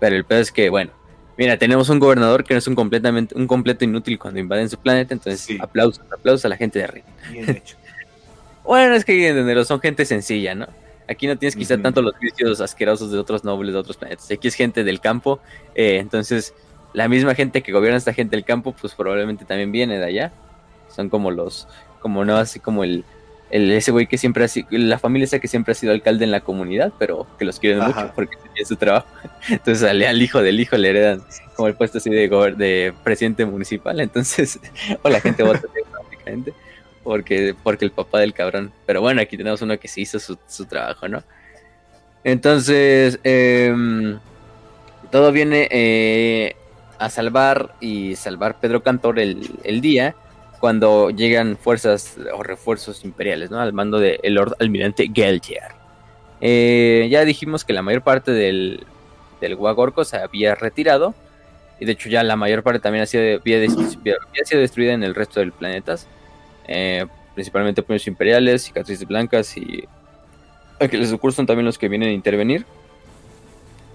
[0.00, 0.90] Pero el pedo es que, bueno,
[1.36, 4.78] mira, tenemos un gobernador que no es un completamente un completo inútil cuando invaden su
[4.78, 7.06] planeta, entonces aplausos, aplausos a la gente de arriba.
[7.30, 7.76] Bien hecho.
[8.64, 10.66] Bueno, es que entenderlo, son gente sencilla, ¿no?
[11.08, 14.30] Aquí no tienes quizá tanto los vicios asquerosos de otros nobles de otros planetas.
[14.30, 15.40] Aquí es gente del campo,
[15.74, 16.54] eh, entonces
[16.92, 20.32] la misma gente que gobierna esta gente del campo, pues probablemente también viene de allá.
[20.94, 21.66] Son como los,
[22.00, 23.04] como no así como el,
[23.50, 26.30] ese güey que siempre ha sido, la familia esa que siempre ha sido alcalde en
[26.30, 29.06] la comunidad, pero que los quieren mucho porque tiene su trabajo.
[29.48, 31.22] Entonces al, al hijo del hijo le heredan
[31.56, 34.00] como el puesto así de, de presidente municipal.
[34.00, 34.60] Entonces,
[35.02, 36.52] o la gente vota prácticamente
[37.02, 38.72] porque, porque el papá del cabrón.
[38.86, 41.22] Pero bueno, aquí tenemos uno que sí hizo su, trabajo, ¿no?
[42.24, 44.18] Entonces, em,
[45.10, 46.56] todo viene eh,
[46.98, 50.14] a salvar y salvar Pedro Cantor el, el día
[50.62, 53.58] cuando llegan fuerzas o refuerzos imperiales, ¿no?
[53.58, 55.72] Al mando del Lord Almirante Geltier.
[56.40, 58.84] Eh, ya dijimos que la mayor parte del,
[59.40, 61.14] del Guagorco se había retirado.
[61.80, 65.50] Y de hecho ya la mayor parte también había, sido destruida en el resto del
[65.50, 66.06] planetas.
[66.66, 69.88] Eh, principalmente puños imperiales, cicatrices blancas y
[70.90, 72.66] les ocurren también los que vienen a intervenir.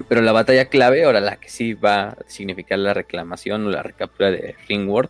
[0.07, 3.84] Pero la batalla clave, ahora la que sí va a significar la reclamación o la
[3.84, 5.09] recaptura de Ringworld,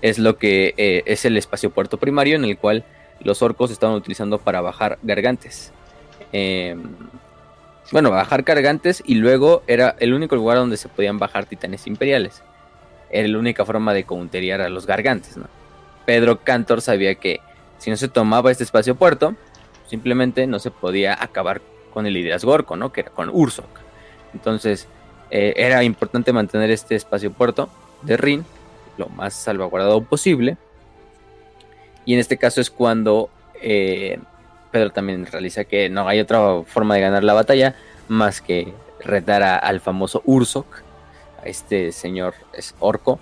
[0.00, 2.84] es lo que eh, es el espacio puerto primario en el cual
[3.20, 5.72] los orcos estaban utilizando para bajar gargantes.
[6.32, 6.82] Em,
[7.92, 12.42] bueno, bajar gargantes y luego era el único lugar donde se podían bajar titanes imperiales.
[13.10, 15.36] Era la única forma de counteriar a los gargantes,
[16.04, 17.40] Pedro Cantor sabía que
[17.78, 19.34] si no se tomaba este espacio puerto,
[19.88, 21.60] simplemente no se podía acabar
[21.92, 22.92] con el liderazgo orco, ¿no?
[22.92, 23.68] Que era con Ursok.
[24.34, 24.88] Entonces,
[25.30, 27.68] eh, era importante mantener este espacio puerto
[28.02, 28.44] de Rin
[28.96, 30.56] lo más salvaguardado posible.
[32.04, 33.30] Y en este caso es cuando
[33.60, 34.18] eh,
[34.70, 37.76] Pedro también realiza que no hay otra forma de ganar la batalla
[38.08, 40.66] más que retar al famoso Ursok,
[41.42, 43.18] a este señor es orco,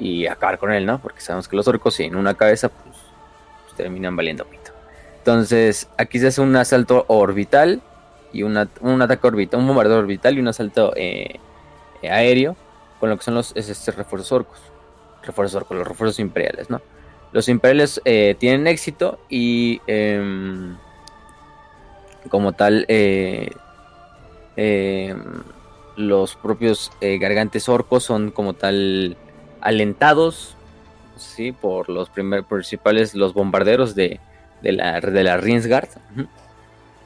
[0.00, 0.98] y acabar con él, ¿no?
[1.00, 2.96] Porque sabemos que los orcos, si en una cabeza, pues,
[3.64, 4.72] pues terminan valiendo pito.
[5.18, 7.82] Entonces, aquí se hace un asalto orbital
[8.32, 11.38] y un ataque orbital, un bombardeo orbital y un asalto eh,
[12.02, 12.56] aéreo
[12.98, 14.58] con lo que son los este, refuerzos orcos.
[15.22, 16.80] Refuerzos orcos, los refuerzos imperiales, ¿no?
[17.32, 20.76] Los imperiales eh, tienen éxito y em,
[22.30, 23.50] como tal em,
[25.96, 29.16] los propios gargantes orcos son como tal
[29.60, 30.54] alentados
[31.16, 31.52] ¿sí?
[31.52, 34.20] por los primer, principales, los bombarderos de,
[34.62, 35.88] la, de la Rinsgard.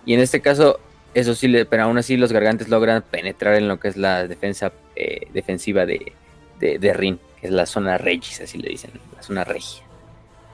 [0.06, 0.78] Y en este caso,
[1.14, 4.72] eso sí, pero aún así los gargantes logran penetrar en lo que es la defensa
[4.96, 6.12] eh, defensiva de,
[6.58, 9.82] de, Rin, que es la zona regis, así le dicen, la zona regia.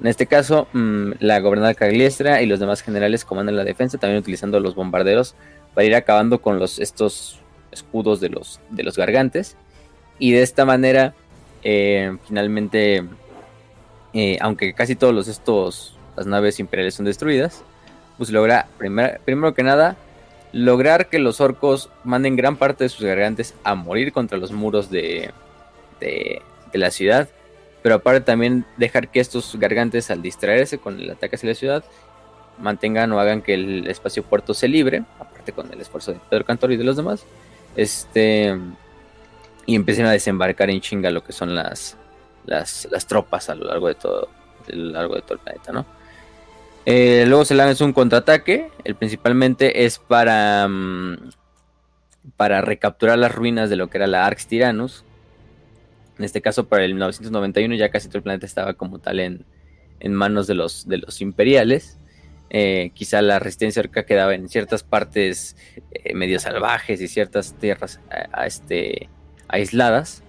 [0.00, 4.20] En este caso, mm, la gobernadora Cagliestra y los demás generales comandan la defensa, también
[4.20, 5.34] utilizando los bombarderos
[5.74, 7.38] para ir acabando con los, estos
[7.70, 9.56] escudos de los, de los gargantes.
[10.18, 11.14] Y de esta manera,
[11.62, 13.04] eh, finalmente
[14.12, 17.62] eh, aunque casi todos los estos las naves imperiales son destruidas,
[18.18, 19.96] pues logra primero que nada
[20.52, 24.90] lograr que los orcos manden gran parte de sus gargantes a morir contra los muros
[24.90, 25.30] de,
[26.00, 26.42] de,
[26.72, 27.28] la ciudad,
[27.82, 31.84] pero aparte también dejar que estos gargantes al distraerse con el ataque hacia la ciudad
[32.58, 36.44] mantengan o hagan que el espacio puerto se libre, aparte con el esfuerzo de Pedro
[36.44, 37.24] Cantor y de los demás,
[37.76, 38.58] este
[39.66, 41.96] y empiecen a desembarcar en chinga lo que son las
[42.46, 44.28] las, tropas a lo largo de todo,
[44.68, 45.86] largo de todo el planeta, ¿no?
[46.86, 51.30] Eh, luego se lanza un contraataque, el principalmente es para, mm,
[52.36, 55.04] para recapturar las ruinas de lo que era la Arx Tyrannus.
[56.18, 59.44] En este caso, para el 1991 ya casi todo el planeta estaba como tal en,
[60.00, 61.98] en manos de los, de los imperiales.
[62.50, 65.56] Eh, quizá la resistencia orca quedaba en ciertas partes
[65.92, 68.00] eh, medio salvajes y ciertas tierras
[68.44, 69.08] este,
[69.50, 70.22] aisladas.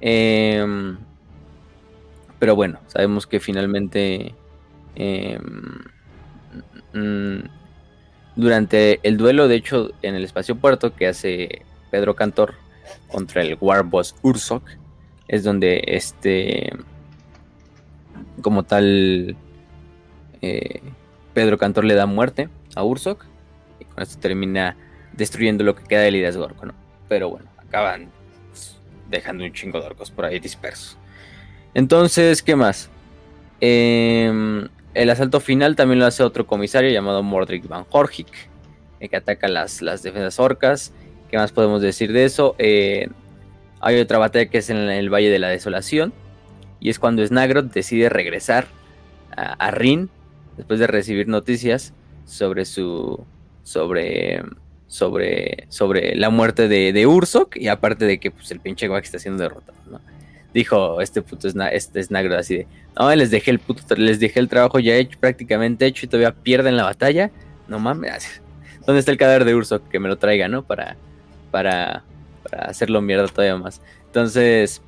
[0.00, 0.96] Eh,
[2.40, 4.34] pero bueno, sabemos que finalmente
[4.96, 5.84] em,
[6.94, 7.40] mm,
[8.34, 12.54] durante el duelo, de hecho, en el espacio puerto que hace Pedro Cantor
[13.08, 14.62] contra el Warboss Ursok,
[15.28, 16.72] es donde este,
[18.40, 19.36] como tal,
[20.40, 20.80] eh,
[21.34, 23.26] Pedro Cantor le da muerte a Ursok
[23.78, 24.76] y con esto termina
[25.12, 26.74] destruyendo lo que queda de Lidas Gorko, ¿no?
[27.08, 28.08] Pero bueno, acaban
[29.10, 30.96] dejando un chingo de orcos por ahí dispersos.
[31.74, 32.90] Entonces, ¿qué más?
[33.60, 38.28] Em, el asalto final también lo hace otro comisario llamado Mordrick Van Horgik,
[39.00, 40.92] eh, que ataca las, las defensas orcas.
[41.30, 42.56] ¿Qué más podemos decir de eso?
[42.58, 43.08] Eh,
[43.80, 46.12] hay otra batalla que es en el Valle de la Desolación.
[46.80, 48.66] Y es cuando Snagroth decide regresar
[49.36, 50.10] a, Rin
[50.56, 51.92] después de recibir noticias
[52.24, 53.24] sobre su.
[53.62, 54.42] sobre.
[54.90, 55.66] Sobre.
[55.70, 57.56] sobre la muerte de, de Ursok.
[57.56, 59.78] Y aparte de que pues, el pinche Gwack está siendo derrotado.
[59.90, 60.00] ¿no?
[60.52, 62.66] dijo este puto este Snagro así de,
[62.98, 66.32] no, les dejé el puto, les dejé el trabajo ya hecho, prácticamente hecho y todavía
[66.32, 67.30] pierden la batalla.
[67.68, 68.42] No mames.
[68.86, 69.86] ¿Dónde está el cadáver de Urso?
[69.88, 70.62] Que me lo traiga, ¿no?
[70.62, 70.96] Para,
[71.50, 72.02] para,
[72.42, 73.80] para hacerlo mierda todavía más.
[74.06, 74.82] Entonces,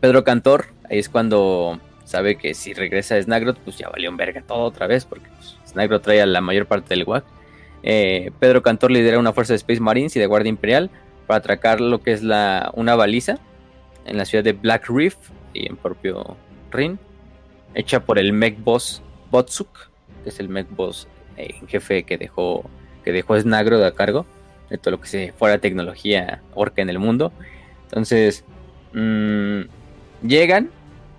[0.00, 4.16] Pedro Cantor, ahí es cuando sabe que si regresa a Snagroth, pues ya valió un
[4.16, 7.24] verga todo otra vez, porque pues, Snagroth trae a la mayor parte del WAC.
[7.82, 10.90] Eh, Pedro Cantor lidera una fuerza de Space Marines y de Guardia Imperial
[11.26, 13.38] para atracar lo que es la, una baliza
[14.04, 15.16] en la ciudad de Black Reef
[15.52, 16.36] y en propio
[16.70, 16.98] Rin,
[17.74, 19.90] hecha por el mech boss Botsuk,
[20.22, 21.06] que es el mech boss
[21.36, 22.64] eh, jefe que dejó
[23.04, 24.26] que Snagro de a cargo
[24.70, 27.32] de todo lo que se fuera tecnología orca en el mundo.
[27.84, 28.44] Entonces,
[28.94, 29.62] mm,
[30.26, 30.70] llegan,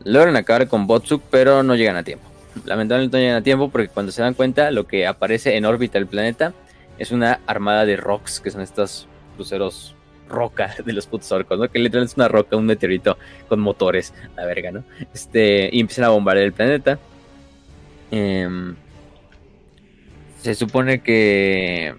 [0.04, 2.33] logran acabar con Botsuk, pero no llegan a tiempo.
[2.66, 5.98] Lamentablemente no llegan a tiempo porque cuando se dan cuenta, lo que aparece en órbita
[5.98, 6.54] del planeta
[6.98, 9.96] es una armada de rocks, que son estos cruceros
[10.30, 11.70] roca de los putos orcos, ¿no?
[11.70, 14.84] Que literalmente es una roca, un meteorito con motores, la verga, ¿no?
[15.14, 17.00] Este, y empiezan a bombardear el planeta.
[18.12, 18.76] Em,
[20.42, 21.96] se supone que,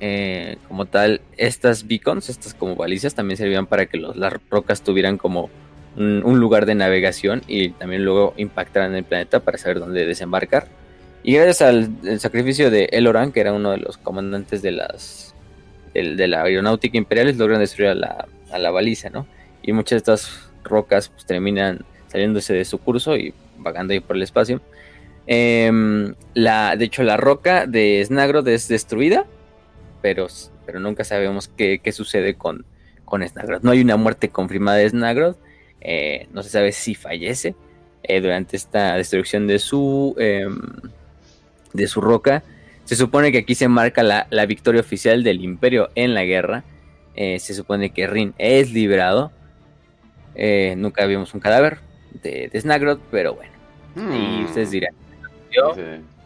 [0.00, 5.18] eh, como tal, estas beacons, estas como balizas, también servían para que las rocas tuvieran
[5.18, 5.50] como
[5.96, 10.68] un, lugar de navegación y también luego impactaran el planeta para saber dónde desembarcar.
[11.22, 15.34] Y gracias al sacrificio de Eloran, que era uno de los comandantes de las
[15.92, 19.26] de la aeronáutica imperiales logran destruir a la, a la baliza, ¿no?
[19.62, 24.16] Y muchas de estas rocas pues, terminan saliéndose de su curso y vagando ahí por
[24.16, 24.60] el espacio.
[25.26, 29.26] Em, la, de hecho, la roca de Snagroth es destruida,
[30.02, 30.26] pero,
[30.66, 32.64] pero nunca sabemos qué, sucede con,
[33.04, 33.62] con Snagroth.
[33.62, 35.36] No hay una muerte confirmada de Snagroth.
[35.80, 37.54] Eh, no se sabe si fallece
[38.02, 40.58] eh, durante esta destrucción de su, em,
[41.72, 42.42] de su roca.
[42.84, 46.64] Se supone que aquí se marca la, victoria oficial del imperio en la guerra.
[47.14, 49.30] Eh, se supone que Rin es liberado.
[50.34, 51.78] Eh, nunca vimos un cadáver
[52.22, 53.52] de, de Snagroth, pero bueno.
[53.96, 54.44] Y hmm.
[54.44, 54.94] ustedes dirán,
[55.50, 55.74] yo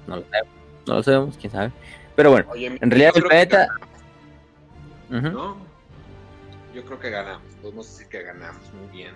[0.06, 0.54] no, lo sabemos,
[0.86, 1.72] no lo sabemos, quién sabe.
[2.14, 3.68] Pero bueno, en realidad el planeta...
[5.10, 5.56] ¿No?
[6.74, 9.12] Yo creo que ganamos, podemos decir que ganamos, muy bien.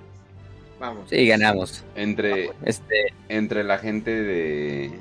[0.79, 1.11] Vamos.
[1.11, 1.85] Sí, ganamos.
[1.97, 3.13] Entre, este...
[3.29, 4.93] entre la gente de,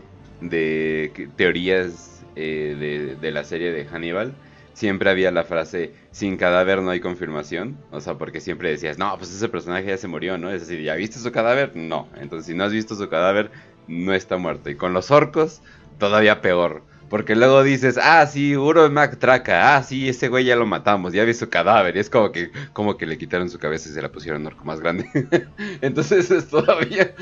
[0.41, 4.33] de teorías eh, de, de la serie de Hannibal,
[4.73, 7.77] siempre había la frase, sin cadáver no hay confirmación.
[7.91, 10.51] O sea, porque siempre decías, no, pues ese personaje ya se murió, ¿no?
[10.51, 11.75] Es decir, ¿ya viste su cadáver?
[11.75, 12.07] No.
[12.19, 13.51] Entonces, si no has visto su cadáver,
[13.87, 14.69] no está muerto.
[14.69, 15.61] Y con los orcos,
[15.97, 16.83] todavía peor.
[17.09, 21.13] Porque luego dices, ah, sí, Uro Mac Traca, ah, sí, ese güey ya lo matamos,
[21.13, 21.95] ya vi su cadáver.
[21.95, 24.65] Y es como que, como que le quitaron su cabeza y se la pusieron orco
[24.65, 25.09] más grande.
[25.81, 27.13] Entonces es todavía,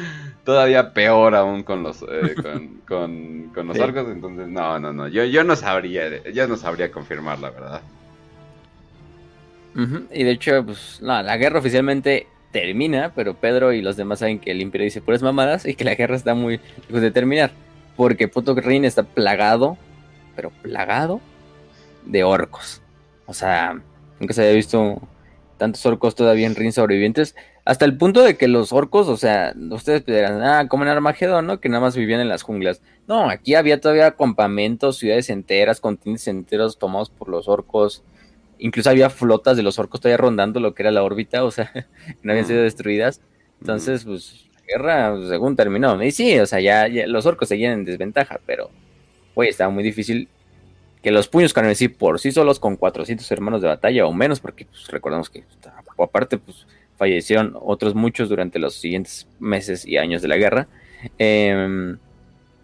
[0.44, 2.34] todavía peor aún con los, eh,
[2.88, 4.08] con, con, los orcos.
[4.10, 7.82] Entonces, no, no, no, yo, yo no sabría, yo no sabría confirmar la verdad.
[10.12, 14.40] Y de hecho, pues, no, la guerra oficialmente termina, pero Pedro y los demás saben
[14.40, 17.52] que el imperio dice puras mamadas y que la guerra está muy lejos de terminar.
[17.96, 19.78] Porque Puto Rin está plagado,
[20.36, 21.22] pero plagado
[22.06, 22.82] de orcos.
[23.26, 23.82] O sea,
[24.20, 25.02] nunca se había visto
[25.58, 27.36] tantos orcos todavía en Rin sobrevivientes.
[27.64, 31.48] Hasta el punto de que los orcos, o sea, ustedes dirán, ah, como en Armagedón,
[31.48, 31.60] ¿no?
[31.60, 32.82] Que nada más vivían en las junglas.
[33.08, 38.04] No, aquí había todavía campamentos, ciudades enteras, continentes enteros tomados por los orcos.
[38.60, 41.72] Incluso había flotas de los orcos todavía rondando lo que era la órbita, o sea,
[42.22, 43.22] no habían sido destruidas.
[43.60, 46.02] Entonces, pues, guerra, según terminó.
[46.04, 48.70] Y sí, o sea, ya, los orcos seguían en desventaja, pero,
[49.34, 50.28] güey, estaba muy difícil
[51.06, 54.66] que los puños carmesí por sí solos con 400 hermanos de batalla o menos, porque
[54.66, 55.44] pues, recordamos que
[56.00, 56.66] aparte pues,
[56.98, 60.68] fallecieron otros muchos durante los siguientes meses y años de la guerra.
[61.20, 61.98] Em,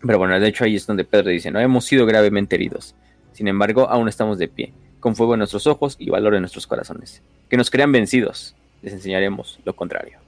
[0.02, 2.96] pero bueno, de hecho ahí es donde Pedro dice, no hemos sido gravemente heridos.
[3.34, 6.66] Sin embargo, aún estamos de pie, con fuego en nuestros ojos y valor en nuestros
[6.66, 7.22] corazones.
[7.48, 10.21] Que nos crean vencidos, les enseñaremos lo contrario.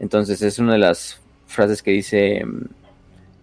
[0.00, 2.64] Entonces es una de las frases que dice mm,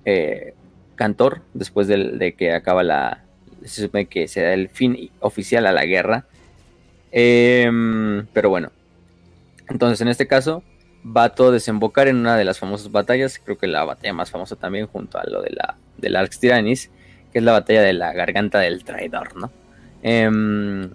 [0.06, 0.54] eh,
[0.96, 3.24] Cantor después de, que acaba la...
[3.64, 6.26] Se supone que se da el fin oficial a la guerra.
[7.12, 8.72] Em, pero bueno.
[9.68, 10.64] Entonces en este caso
[11.06, 13.40] va a todo desembocar en una de las famosas batallas.
[13.44, 16.92] Creo que la batalla más famosa también junto a lo de la del Arx Tyrannis.
[17.34, 19.52] Que es la batalla de la garganta del traidor, ¿no?
[20.04, 20.92] Em,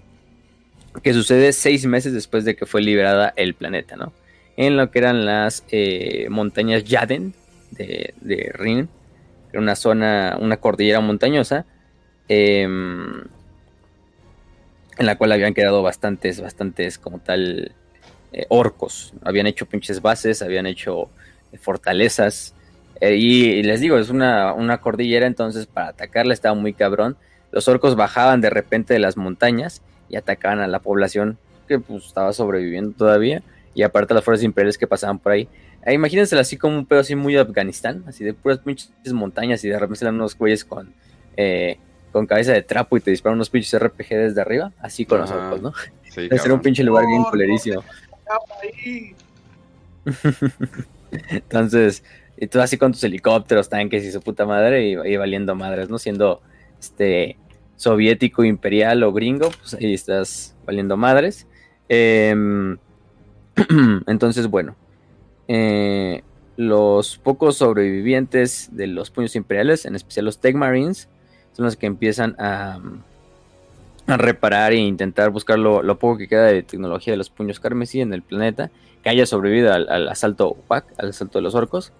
[1.02, 4.12] que sucede seis meses después de que fue liberada el planeta, ¿no?
[4.60, 7.32] En lo que eran las eh, montañas Yaden
[7.70, 8.90] de, de Rin,
[9.54, 11.64] una zona, una cordillera montañosa,
[12.28, 13.22] em,
[14.98, 17.72] en la cual habían quedado bastantes, bastantes como tal
[18.34, 21.08] eh, orcos, habían hecho pinches bases, habían hecho
[21.52, 22.54] eh, fortalezas,
[23.00, 27.16] y, les digo, es una, una cordillera, entonces para atacarla estaba muy cabrón,
[27.50, 29.80] los orcos bajaban de repente de las montañas
[30.10, 33.42] y atacaban a la población que pues, estaba sobreviviendo todavía
[33.74, 35.48] y aparte las fuerzas imperiales que pasaban por ahí.
[35.86, 39.64] Eh, imagínenselo así como un pedo así muy de Afganistán, así de puras pinches montañas
[39.64, 40.92] y de repente salen unos güeyes con,
[41.36, 41.78] eh,
[42.12, 45.30] con cabeza de trapo y te disparan unos pinches RPG desde arriba, así con los
[45.30, 45.72] ojos, ¿no?
[46.10, 47.84] Sí, Debe ser un pinche lugar bien culerísimo.
[51.30, 52.02] Entonces,
[52.36, 55.88] y tú así con tus helicópteros, tanques y su puta madre, y, y, valiendo madres,
[55.88, 55.98] ¿no?
[55.98, 56.42] Siendo
[56.80, 57.36] este
[57.76, 61.46] soviético, imperial o gringo, pues ahí estás valiendo madres.
[61.88, 62.76] Eh,
[64.06, 64.76] Entonces, bueno,
[65.48, 66.22] eh,
[66.56, 71.08] los pocos sobrevivientes de los puños imperiales, en especial los Tech Marines,
[71.52, 72.80] son los que empiezan a,
[74.06, 78.12] reparar e intentar buscar lo, poco que queda de tecnología de los puños carmesí en
[78.12, 78.70] el planeta,
[79.02, 81.92] que haya sobrevivido al, asalto al asalto de los orcos.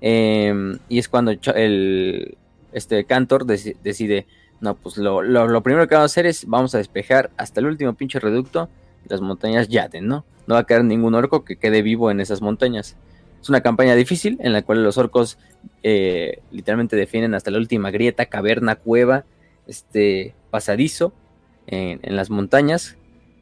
[0.00, 2.36] Em, y es cuando el,
[2.72, 4.26] este Cantor decide,
[4.60, 7.94] no, pues lo, primero que vamos a hacer es, vamos a despejar hasta el último
[7.94, 8.68] pinche reducto
[9.08, 10.24] las montañas Yaden, ¿no?
[10.46, 12.96] No va a quedar ningún orco que quede vivo en esas montañas.
[13.40, 15.38] Es una campaña difícil en la cual los orcos
[15.82, 19.24] eh, literalmente defienden hasta la última grieta, caverna, cueva,
[19.66, 21.12] este pasadizo
[21.66, 22.96] en, las montañas.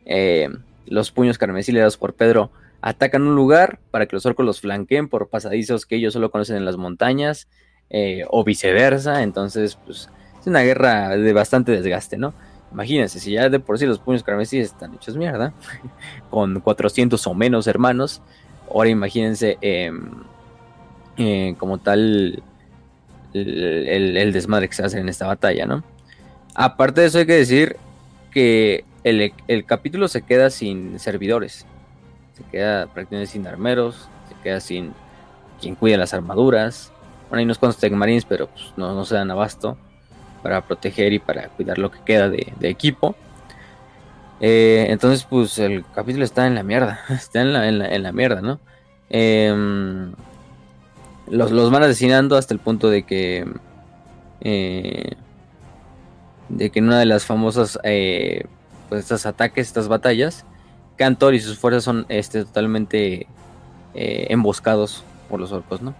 [0.06, 0.48] Eh,
[0.86, 2.50] los puños carmesí dados por Pedro
[2.80, 6.56] atacan un lugar para que los orcos los flanqueen por pasadizos que ellos solo conocen
[6.56, 7.48] en las montañas
[7.90, 9.22] eh, o viceversa.
[9.22, 10.08] Entonces, pues
[10.40, 12.32] es una guerra de bastante desgaste, ¿no?
[12.72, 15.52] Imagínense, si ya de por sí los puños carmesí están hechos mierda,
[16.30, 18.22] con 400 o menos hermanos,
[18.72, 20.10] ahora imagínense em,
[21.16, 22.42] eh, como tal
[23.32, 25.82] el, desmadre que se hace en esta batalla, ¿no?
[26.54, 27.76] Aparte de eso hay que decir
[28.30, 31.66] que el, capítulo se queda sin servidores,
[32.34, 34.92] se queda prácticamente sin armeros, se queda sin
[35.60, 36.92] quien cuida las armaduras,
[37.28, 39.76] bueno, hay unos cuantos Tech Marines, pero pues, no se dan abasto
[40.42, 43.14] para proteger y para cuidar lo que queda de, equipo.
[44.40, 47.00] Eh, entonces, pues el capítulo está en la mierda.
[47.10, 48.58] Está en la, en la, mierda, ¿no?
[49.10, 50.12] Em,
[51.28, 53.46] los, van asesinando hasta el punto de que.
[54.40, 55.12] Eh,
[56.48, 58.44] de que en una de las famosas, eh,
[58.88, 60.44] pues estos ataques, estas batallas,
[60.96, 63.26] Cantor y sus fuerzas son este, totalmente
[63.94, 65.94] eh, emboscados por los orcos, ¿no?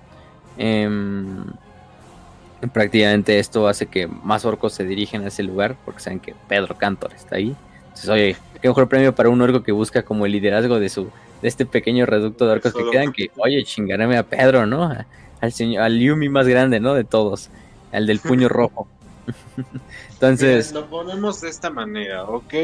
[2.73, 6.77] Prácticamente esto hace que más orcos se dirigen a ese lugar porque saben que Pedro
[6.77, 7.57] Cantor está ahí.
[7.85, 11.11] Entonces, oye, qué mejor premio para un orco que busca como el liderazgo de su
[11.43, 14.95] de este pequeño reducto de orcos que quedan que, oye, chingarame a Pedro, ¿no?
[15.41, 16.95] Al señor, al Yumi más grande, ¿no?
[16.95, 17.49] De todos,
[17.93, 18.89] al del puño rojo.
[20.13, 22.55] Entonces, lo ponemos de esta manera, ¿ok?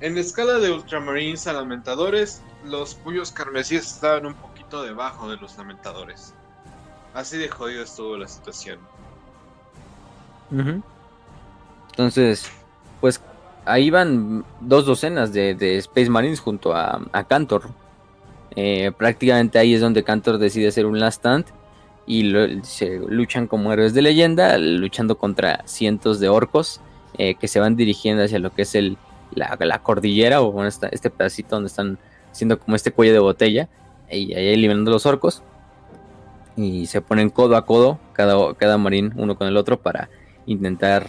[0.00, 5.56] En escala de ultramarines a lamentadores, los puños carmesíes estaban un poquito debajo de los
[5.56, 6.34] lamentadores.
[7.14, 8.78] Así de jodido estuvo la situación.
[11.90, 12.50] Entonces,
[13.00, 13.20] pues
[13.64, 17.70] ahí van dos docenas de, Space Marines junto a, Cantor.
[18.56, 21.46] Eh, prácticamente ahí es donde Cantor decide hacer un last stand
[22.06, 22.32] y
[22.62, 26.80] se luchan como héroes de leyenda, luchando contra cientos de orcos
[27.18, 28.96] eh, que se van dirigiendo hacia lo que es el,
[29.34, 31.98] la, cordillera o este pedacito donde están
[32.32, 33.68] haciendo como este cuello de botella
[34.10, 35.42] y ahí eliminando los orcos
[36.56, 40.08] y se ponen codo a codo cada, cada marín uno con el otro para
[40.48, 41.08] intentar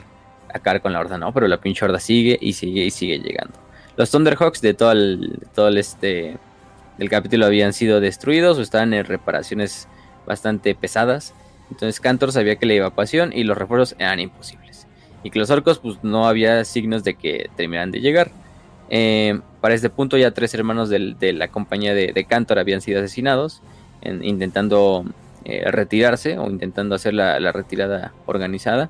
[0.53, 1.33] acabar con la horda, ¿no?
[1.33, 3.53] Pero la pinche horda sigue y sigue y sigue llegando.
[3.97, 6.37] Los Thunderhawks de todo el, todo el este
[6.97, 9.87] del capítulo habían sido destruidos o estaban en reparaciones
[10.25, 11.33] bastante pesadas.
[11.71, 14.87] Entonces Cantor sabía que la evacuación y los refuerzos eran imposibles.
[15.23, 18.31] Y que los orcos pues no había signos de que terminaran de llegar.
[18.89, 23.61] Eh, para este punto ya tres hermanos de la compañía de, Cantor habían sido asesinados
[24.01, 25.05] intentando
[25.45, 28.89] eh, retirarse o intentando hacer la retirada organizada.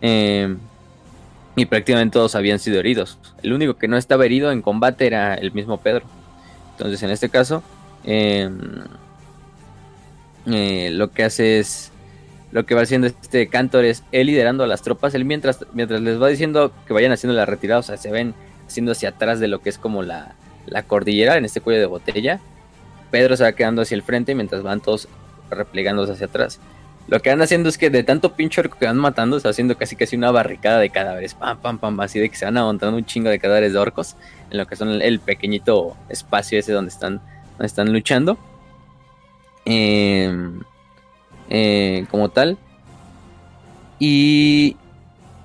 [0.00, 0.58] Em,
[1.56, 3.18] y prácticamente todos habían sido heridos.
[3.42, 6.04] El único que no estaba herido en combate era el mismo Pedro.
[6.72, 7.62] Entonces, en este caso,
[8.04, 8.58] em,
[10.46, 11.92] eh, lo que hace es.
[12.52, 15.14] Lo que va haciendo este Cantor es él liderando a las tropas.
[15.14, 18.34] Él mientras, mientras les va diciendo que vayan haciendo la retirada, o sea, se ven
[18.66, 20.34] haciendo hacia atrás de lo que es como la,
[20.66, 22.40] la cordillera en este cuello de botella.
[23.10, 25.08] Pedro se va quedando hacia el frente mientras van todos
[25.50, 26.60] replegándose hacia atrás.
[27.08, 29.76] Lo que van haciendo es que de tanto pinche orco que van matando, está haciendo
[29.76, 31.34] casi casi una barricada de cadáveres.
[31.34, 34.16] Pam, pam, pam, así de que se van amontando un chingo de cadáveres de orcos.
[34.50, 37.20] En lo que son el, pequeñito espacio ese donde están,
[37.52, 38.36] donde están luchando.
[39.64, 40.60] Em,
[41.48, 42.58] eh, como tal.
[44.00, 44.76] Y,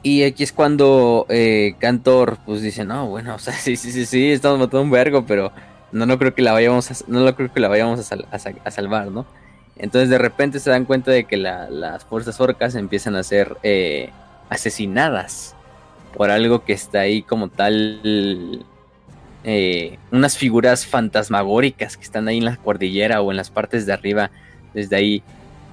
[0.02, 4.08] y aquí es cuando eh, Cantor pues dice, no, bueno, o sea, sí, sí, sí,
[4.08, 5.52] sí, estamos matando un vergo, pero
[5.92, 8.18] no, no creo que la vayamos a, no lo creo que la vayamos a,
[8.64, 9.28] a salvar, ¿no?
[9.78, 14.10] Entonces de repente se dan cuenta de que las fuerzas orcas empiezan a ser eh,
[14.50, 15.56] asesinadas
[16.16, 18.66] por algo que está ahí como tal,
[19.44, 23.94] eh, unas figuras fantasmagóricas que están ahí en la cordillera o en las partes de
[23.94, 24.30] arriba,
[24.74, 25.24] desde ahí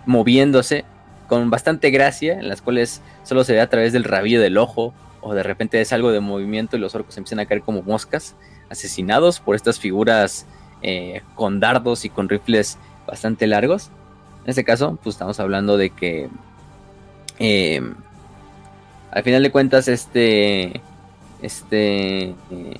[0.07, 0.85] moviéndose
[1.27, 4.95] con bastante gracia, en las cuales solo se ve a través del rabillo del ojo
[5.21, 8.35] o de repente es algo de movimiento y los orcos empiezan a caer como moscas,
[8.71, 10.47] asesinados por estas figuras
[10.81, 12.79] eh, con dardos y con rifles
[13.09, 13.91] bastante largos.
[14.45, 16.29] En este caso, pues estamos hablando de que
[17.39, 17.83] eh,
[19.11, 20.81] al final de cuentas este
[21.43, 22.77] este eh,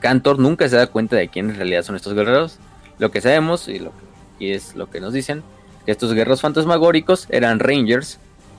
[0.00, 2.58] Cantor nunca se da cuenta de quién en realidad son estos guerreros.
[2.98, 3.92] Lo que sabemos y, lo
[4.40, 5.42] es lo que nos dicen
[5.86, 8.18] que estos guerreros fantasmagóricos eran rangers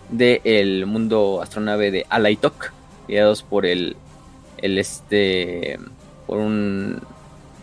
[0.10, 2.72] del mundo astronave de Alaitok,
[3.08, 3.96] guiados por el
[4.58, 5.80] el este
[6.26, 7.02] por un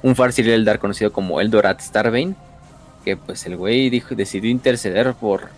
[0.03, 2.35] un Farsil Eldar conocido como Eldorat Starbane
[3.05, 5.49] que pues el güey decidió interceder por,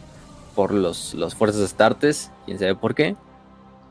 [0.54, 3.16] por los, los fuerzas astartes, quién sabe por qué.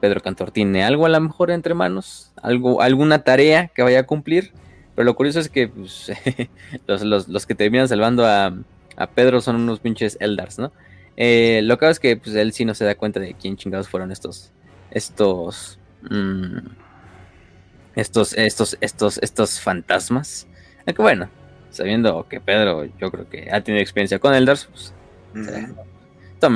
[0.02, 4.06] Pedro Cantor tiene algo a lo mejor entre manos, algo, alguna tarea que vaya a
[4.06, 4.52] cumplir.
[4.96, 6.12] Pero lo curioso es que pues,
[7.28, 8.54] los, que terminan salvando a,
[8.96, 10.72] a, Pedro son unos pinches Eldars, ¿no?
[11.16, 13.88] Eh, lo que es que pues, él sí no se da cuenta de quién chingados
[13.88, 14.52] fueron estos.
[14.92, 15.80] Estos.
[16.02, 16.58] Mm,
[17.96, 20.48] estos, estos, estos, estos fantasmas.
[20.86, 21.30] Aunque bueno,
[21.70, 24.94] sabiendo que Pedro, yo creo que ha tenido experiencia con Eldars, pues,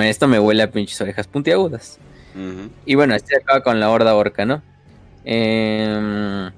[0.04, 2.00] esto, me, huele a pinches orejas puntiagudas.
[2.86, 4.62] Y bueno, este acaba con la horda orca, ¿no?
[5.26, 6.52] Eh,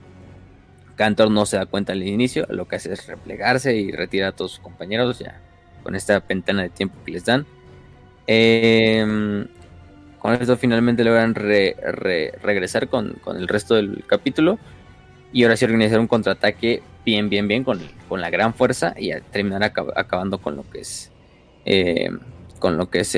[1.00, 4.36] Cantor no se da cuenta al inicio, lo que hace es replegarse y retirar a
[4.36, 5.40] todos sus compañeros ya
[5.82, 7.46] con esta ventana de tiempo que les dan.
[8.28, 9.48] Em,
[10.20, 14.60] con esto finalmente logran regresar con, con, el resto del capítulo
[15.32, 19.12] y ahora sí organizar un contraataque bien, bien, bien con, con la gran fuerza y
[19.32, 21.12] terminar acabando con lo que es
[21.66, 22.10] eh,
[22.60, 23.18] con lo que es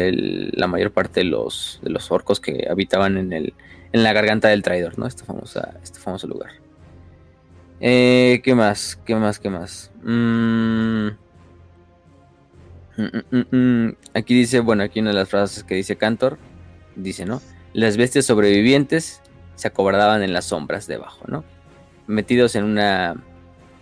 [0.54, 3.54] la mayor parte de los, de los orcos que habitaban en, el,
[3.92, 5.08] en la garganta del traidor, ¿no?
[5.08, 6.52] Este, famosa, este famoso lugar.
[7.80, 9.00] Eh, ¿Qué más?
[9.04, 9.40] ¿Qué más?
[9.40, 9.92] ¿Qué más?
[10.04, 11.08] Mm.
[12.98, 16.38] Mm, mm, aquí dice, bueno, aquí una de las frases que dice Cantor,
[16.96, 17.42] dice, ¿no?
[17.74, 19.22] Las bestias sobrevivientes
[19.56, 21.44] se acobardaban en las sombras debajo, ¿no?
[22.08, 23.16] Metidos en una,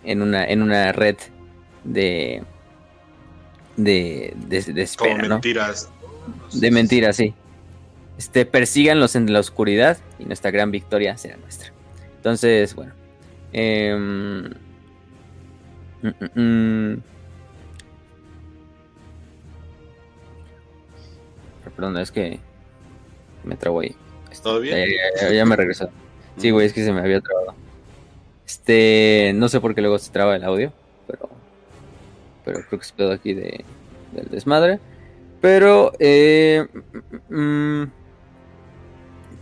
[0.04, 1.16] en una, en una red
[1.84, 2.42] de,
[3.76, 5.34] de, de, de espera, Como ¿no?
[5.36, 5.88] mentiras.
[6.52, 7.34] De mentiras, sí.
[8.18, 11.72] Este, persíganlos en la oscuridad y nuestra gran victoria será nuestra.
[12.16, 12.92] Entonces, bueno.
[13.52, 14.44] em,
[16.02, 17.02] mm, mm, mm.
[21.76, 22.40] Perdón, es que
[23.44, 23.94] me trabo ahí.
[24.42, 24.76] ¿Todo bien?
[24.76, 25.88] Ya, ya- ya- ya me regresó.
[26.38, 27.54] Sí, güey, es que se me había trabado.
[28.46, 30.72] Este, no sé por qué luego se traba el audio,
[31.06, 31.28] pero,
[32.44, 33.64] pero creo que es pedo aquí de,
[34.12, 34.78] del desmadre.
[35.40, 36.66] Pero, eh,
[37.28, 37.84] mm,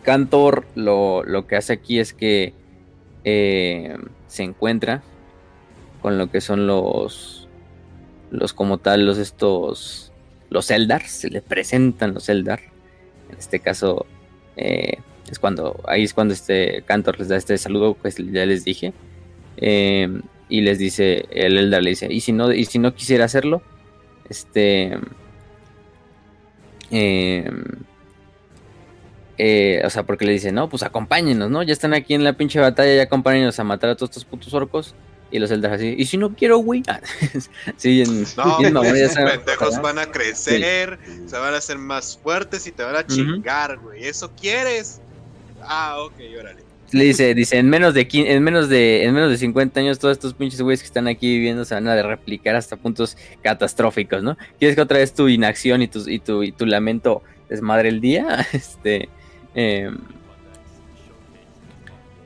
[0.02, 2.54] Cantor lo, lo que hace aquí es que
[3.24, 3.96] eh,
[4.26, 5.02] se encuentra
[6.00, 7.48] con lo que son los,
[8.30, 10.12] los como tal, los estos,
[10.50, 12.60] los Eldar, se le presentan los Eldar.
[13.30, 14.06] En este caso,
[14.56, 14.98] eh,
[15.30, 18.92] es cuando, ahí es cuando este Cantor les da este saludo, pues ya les dije.
[19.56, 23.26] Eh, y les dice, el Eldar le dice, y si no, y si no quisiera
[23.26, 23.62] hacerlo,
[24.28, 24.98] este...
[26.90, 27.50] eh,
[29.36, 31.62] eh, o sea, porque le dice, no, pues acompáñenos, ¿no?
[31.62, 34.52] Ya están aquí en la pinche batalla, ya acompáñenos a matar a todos estos putos
[34.54, 34.94] orcos.
[35.30, 36.82] Y los Eldar así, y si no quiero, güey.
[36.88, 37.00] Ah,
[37.76, 42.18] sí, en, No, bien mamón, esos pendejos van a crecer, se van a hacer más
[42.22, 44.04] fuertes y te van a chingar, güey.
[44.04, 45.00] ¿Eso quieres?
[45.62, 46.68] Ah, ok, órale.
[46.90, 50.12] Le dice, dice, en menos de en menos de, en menos de 50 años, todos
[50.12, 54.38] estos pinches güeyes que están aquí viviendo se van a replicar hasta puntos catastróficos, ¿no?
[54.58, 58.00] ¿Quieres que otra vez tu inacción y tu, y tu, y tu lamento desmadre el
[58.00, 58.46] día?
[58.54, 59.10] Este.
[59.54, 59.98] em,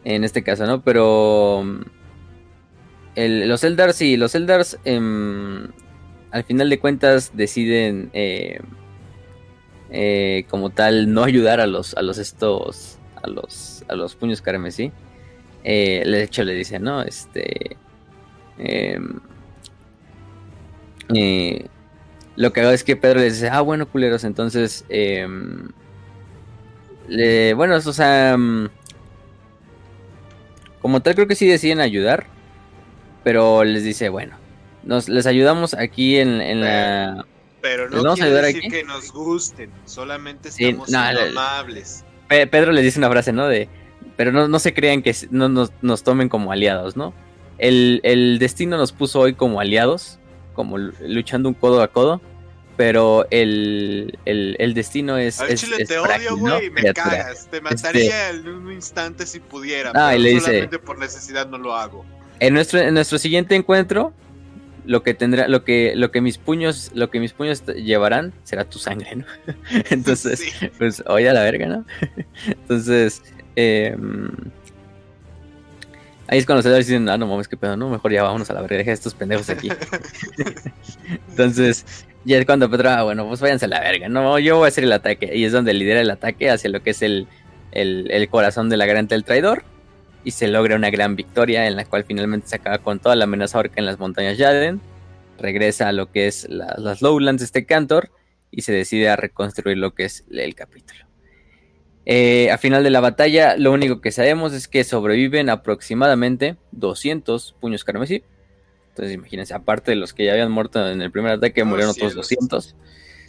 [0.04, 0.80] en este caso, ¿no?
[0.82, 1.64] Pero.
[3.16, 4.78] Los Eldars, sí, los Eldars.
[4.84, 5.68] em,
[6.30, 8.10] al final de cuentas deciden.
[8.12, 8.60] eh,
[9.90, 12.98] eh, como tal, no ayudar a los, a los estos.
[13.22, 14.90] A los, a los puños carmesí.
[15.64, 17.02] Eh, de hecho, le dice, ¿no?
[17.02, 17.76] Este.
[18.58, 19.20] em,
[22.36, 24.84] lo que hago es que Pedro les dice, ah, bueno, culeros, entonces.
[24.88, 25.68] em,
[27.08, 28.36] le- bueno, o sea.
[30.80, 32.26] como tal, creo que sí deciden ayudar.
[33.24, 34.36] Pero les dice, bueno,
[34.82, 37.24] nos, les ayudamos aquí en, en la.
[37.60, 38.68] Pero ¿Les no vamos quiere decir aquí?
[38.68, 42.04] que nos gusten, solamente Sí, estamos no, amables.
[42.28, 43.46] Pe- Pedro les dice una frase, ¿no?
[43.46, 43.68] De,
[44.16, 47.14] pero no, no se crean que no nos, nos tomen como aliados, ¿no?
[47.58, 50.18] El, el destino nos puso hoy como aliados,
[50.54, 52.20] como luchando un codo a codo,
[52.76, 56.54] pero el, el, el destino es, Al es, chile es te frágil, odio, ¿no?
[56.56, 57.04] güey, me Criatura.
[57.10, 57.46] cagas.
[57.48, 59.92] Te mataría en un instante si pudiera.
[59.94, 62.04] Ah, y le dice- solamente por necesidad no lo hago.
[62.42, 64.12] En nuestro, en nuestro siguiente encuentro,
[64.84, 68.64] lo que tendrá, lo que, lo que mis puños, lo que mis puños llevarán será
[68.64, 69.24] tu sangre, ¿no?
[69.90, 70.68] Entonces, Sí.
[70.76, 71.84] pues, oye a la verga, ¿no?
[72.46, 73.22] Entonces,
[73.54, 73.96] eh,
[76.26, 78.54] ahí es cuando se dicen, ah, no mames, qué pedo, no, mejor ya vámonos a
[78.54, 79.68] la verga, deja a estos pendejos aquí.
[81.30, 81.84] Entonces,
[82.24, 84.68] ya es cuando Pedro, ah, bueno, pues váyanse a la verga, no, yo voy a
[84.68, 85.30] hacer el ataque.
[85.34, 87.28] Y es donde lidera el ataque hacia lo que es el,
[87.72, 89.64] el, el corazón de la garganta del traidor.
[90.24, 93.24] Y se logra una gran victoria en la cual finalmente se acaba con toda la
[93.24, 94.80] amenaza orca en las montañas Yaden.
[95.38, 98.10] Regresa a lo que es la- las Lowlands este Cantor
[98.50, 101.00] y se decide a reconstruir lo que es el capítulo.
[102.04, 107.54] Eh, a final de la batalla, lo único que sabemos es que sobreviven aproximadamente 200
[107.60, 108.22] puños carmesí.
[108.90, 111.90] Entonces, imagínense, aparte de los que ya habían muerto en el primer ataque, Oh, murieron
[111.92, 112.28] otros cielos.
[112.28, 112.76] 200.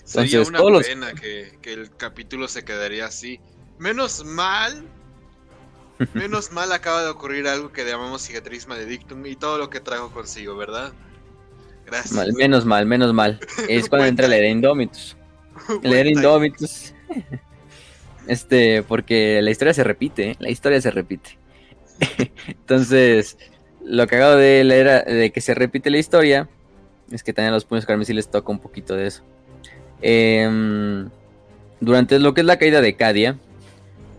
[0.04, 3.40] Sería Entonces, una todos los- pena que, que el capítulo se quedaría así.
[3.80, 4.84] Menos mal.
[6.14, 10.12] Menos mal acaba de ocurrir algo que llamamos cicatriz maledictum y todo lo que trajo
[10.12, 10.92] consigo, ¿verdad?
[11.86, 12.14] Gracias.
[12.14, 13.40] Mal, menos mal, menos mal.
[13.70, 15.18] Es cuando entra la era Indomitus.
[15.82, 16.18] Leer timing.
[16.18, 16.94] Indomitus.
[18.28, 20.36] Este, porque la historia se repite, ¿eh?
[20.40, 21.38] la historia se repite.
[22.48, 23.38] Entonces,
[23.84, 26.50] lo cagado de la era de que se repite la historia
[27.12, 29.24] es que también a los puños carmesí les toca un poquito de eso.
[30.02, 31.10] Em,
[31.80, 33.38] durante lo que es la caída de Cadia,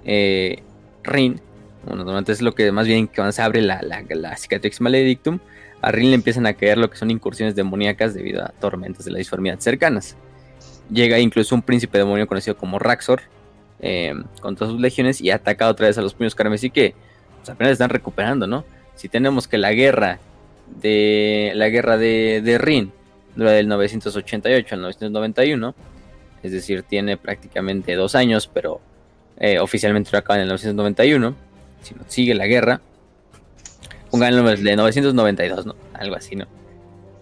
[0.04, 0.62] eh,
[1.02, 1.40] Rin,
[1.87, 5.39] bueno, durante es lo que más bien cuando se abre la, la, la cicatrix maledictum,
[5.80, 9.11] a Rin le empiezan a caer lo que son incursiones demoníacas debido a tormentas de
[9.11, 10.16] la disformidad cercanas.
[10.91, 13.22] Llega incluso un príncipe demonio conocido como Raxor
[13.80, 16.95] eh, con todas sus legiones y ataca otra vez a los puños carmesí que
[17.37, 18.64] pues, apenas están recuperando, ¿no?
[18.95, 20.20] Si tenemos que la guerra
[20.80, 22.93] de la guerra de, de Rin
[23.37, 25.74] dura del 988 al 991,
[26.43, 28.80] es decir, tiene prácticamente dos años, pero
[29.39, 31.35] eh, oficialmente lo acaba en el 991.
[31.85, 32.80] Si no sigue la guerra,
[34.11, 35.76] pónganlo de 992, ¿no?
[35.93, 36.47] Algo así, ¿no?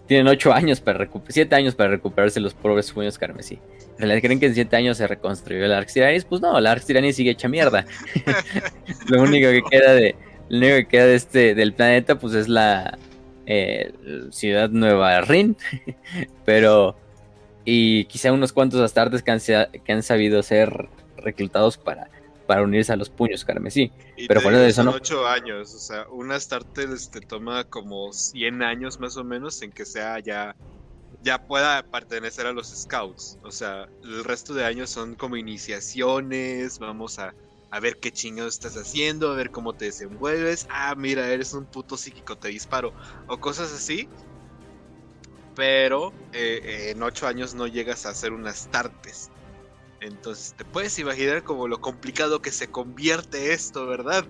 [0.07, 3.59] Tienen ocho años para recuperar, siete años para recuperarse los pobres puños carmesí.
[3.93, 6.25] ¿En realidad creen que en 7 años se reconstruyó el Arx Tyrannis?
[6.25, 7.85] Pues no, el Arx Tyrannis sigue hecha mierda.
[9.07, 10.15] lo único que queda de.
[10.49, 12.97] Lo único que queda de este, del planeta, pues es la
[13.45, 13.93] eh,
[14.31, 15.55] ciudad Nueva Rin.
[16.45, 16.95] Pero.
[17.65, 22.09] Y quizá unos cuantos astartes que han, que han sabido ser reclutados para
[22.45, 23.91] para unirse a los puños carmesí.
[24.27, 24.91] pero fuera de eso no.
[24.91, 29.71] 8 años, o sea, un Astarte te toma como 100 años más o menos en
[29.71, 30.55] que sea ya
[31.23, 33.39] ya pueda pertenecer a los scouts.
[33.43, 37.33] O sea, el resto de años son como iniciaciones, vamos a,
[37.71, 40.67] a ver qué chingados estás haciendo, a ver cómo te desenvuelves.
[40.69, 42.93] Ah, mira, eres un puto psíquico, te disparo.
[43.27, 44.09] O cosas así.
[45.55, 49.31] Pero eh, en 8 años no llegas a hacer unas tartes.
[50.03, 54.25] Entonces te puedes imaginar como lo complicado que se convierte esto, ¿verdad?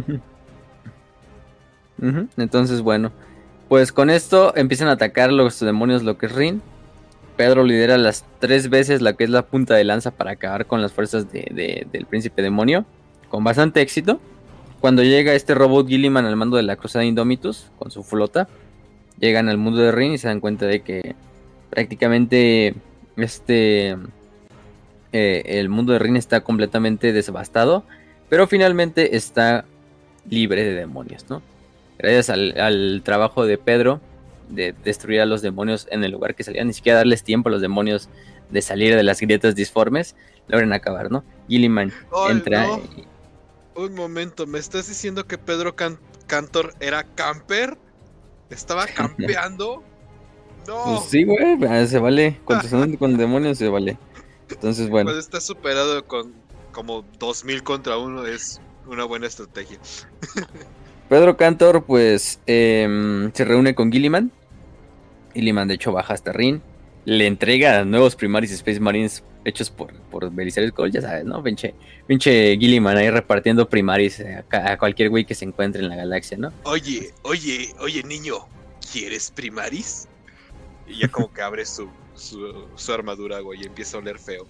[2.36, 3.12] Entonces, bueno,
[3.68, 6.62] pues con esto empiezan a atacar los demonios lo que es Rin.
[7.36, 10.82] Pedro lidera las tres veces la que es la punta de lanza para acabar con
[10.82, 12.84] las fuerzas del príncipe demonio,
[13.28, 14.20] con bastante éxito.
[14.80, 18.48] Cuando llega este robot Gilliman al mando de la cruzada Indomitus con su flota,
[19.18, 21.14] llegan al mundo de Rin y se dan cuenta de que
[21.70, 22.74] prácticamente
[23.16, 23.96] este
[25.12, 27.84] eh, el mundo de Rin está completamente devastado,
[28.28, 29.64] pero finalmente está
[30.28, 31.42] libre de demonios, ¿no?
[31.98, 34.00] Gracias al, trabajo de Pedro
[34.48, 37.52] de destruir a los demonios en el lugar que salían, ni siquiera darles tiempo a
[37.52, 38.08] los demonios
[38.50, 40.16] de salir de las grietas disformes,
[40.48, 41.24] logran acabar, ¿no?
[41.48, 41.92] Gilliman
[42.28, 42.66] entra.
[43.76, 45.74] Un momento, ¿me estás diciendo que Pedro
[46.26, 47.78] Cantor era camper?
[48.50, 49.84] ¿Estaba campeando?
[50.64, 52.38] Pues sí, güey, ah, se vale.
[52.44, 53.98] Cuando son con demonios se vale.
[54.50, 55.06] Entonces, bueno.
[55.06, 56.34] Cuando está superado con
[56.72, 59.78] como 2000 contra uno es una buena estrategia.
[61.08, 64.30] Pedro Cantor, pues, em, se reúne con Gilliman.
[65.34, 66.62] Gilliman, de hecho, baja hasta Rin.
[67.04, 71.42] Le entrega nuevos Primaris Space Marines hechos por, por Belisarius Cole, ya sabes, ¿no?
[71.42, 71.74] Pinche,
[72.06, 76.36] pinche Gilliman ahí repartiendo Primaris a, a cualquier güey que se encuentre en la galaxia,
[76.36, 76.52] ¿no?
[76.64, 78.36] Oye, oye, oye, niño,
[78.92, 80.09] ¿quieres Primaris?
[80.90, 84.46] Y ya como que abre su, su, armadura, güey, y empieza a oler feo.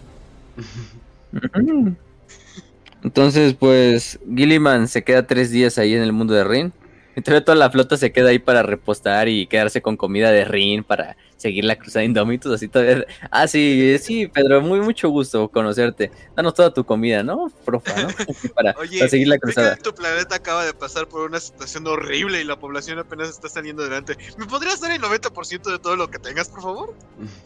[3.02, 6.72] Entonces, pues, Gilliman se queda tres días ahí en el mundo de Rin.
[7.20, 10.82] Entonces toda la flota se queda ahí para repostar y quedarse con comida de Rin
[10.82, 13.04] para seguir la cruzada de Indómitos, así todavía.
[13.30, 16.10] Ah, sí, sí, Pedro, muy mucho gusto conocerte.
[16.34, 17.52] Danos toda tu comida, ¿no?
[17.66, 18.08] Profa, ¿no?
[18.54, 18.74] Para,
[19.06, 19.76] seguir la cruzada.
[19.76, 23.82] tu planeta acaba de pasar por una situación horrible y la población apenas está saliendo
[23.82, 24.16] adelante.
[24.38, 26.94] ¿Me podrías dar el 90% de todo lo que tengas, por favor?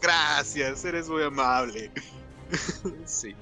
[0.01, 1.91] Gracias, eres muy amable.
[3.03, 3.35] sí.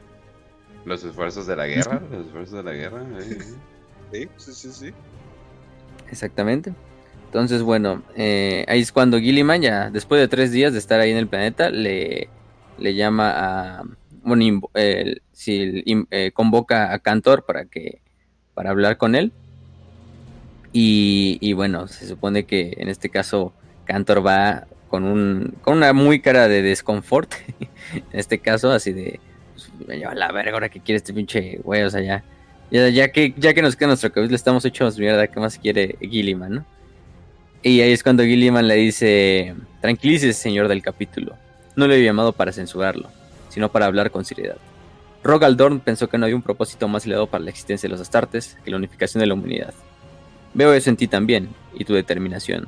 [0.83, 3.05] Los esfuerzos de la guerra, los esfuerzos de la guerra.
[4.11, 4.93] Sí, sí, sí, sí.
[6.09, 6.73] Exactamente.
[7.25, 11.09] Entonces, bueno, eh, ahí es cuando Gilliman, ya después de tres días de estar ahí
[11.09, 12.29] en el planeta, le,
[12.77, 13.83] le llama a.
[14.23, 14.61] Bueno,
[15.31, 18.01] si, eh, convoca a Cantor para que
[18.53, 19.31] para hablar con él.
[20.71, 23.53] Y, y, bueno, se supone que en este caso
[23.85, 27.33] Cantor va con, un, con una muy cara de desconfort.
[27.93, 29.19] en este caso, así de.
[29.53, 32.23] Pues, me lleva la verga ahora que quiere este pinche güey, o sea, ya.
[32.73, 36.55] Ya, que, ya que nos queda nuestro cabello, estamos hechos mierda, ¿qué más quiere Gilliman,
[36.55, 36.65] no?
[37.61, 41.35] Y ahí es cuando Gilliman le dice, tranquilícese señor del capítulo,
[41.75, 43.11] no le he llamado para censurarlo,
[43.49, 44.57] sino para hablar con seriedad.
[45.23, 48.57] Rogaldorn pensó que no había un propósito más elevado para la existencia de los Astartes
[48.65, 49.75] que la unificación de la humanidad.
[50.55, 52.67] Veo eso en ti también, y tu determinación.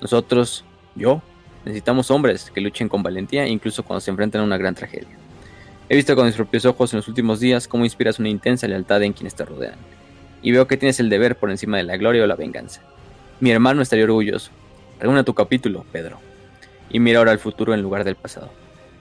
[0.00, 0.64] Nosotros,
[0.94, 1.20] yo,
[1.66, 5.25] necesitamos hombres que luchen con valentía incluso cuando se enfrentan a una gran tragedia.
[5.88, 9.02] He visto con mis propios ojos en los últimos días cómo inspiras una intensa lealtad
[9.02, 9.76] en quienes te rodean,
[10.42, 12.82] y veo que tienes el deber por encima de la gloria o la venganza.
[13.40, 14.50] Mi hermano estaría orgulloso.
[14.98, 16.18] Reúna tu capítulo, Pedro.
[16.88, 18.50] Y mira ahora el futuro en lugar del pasado.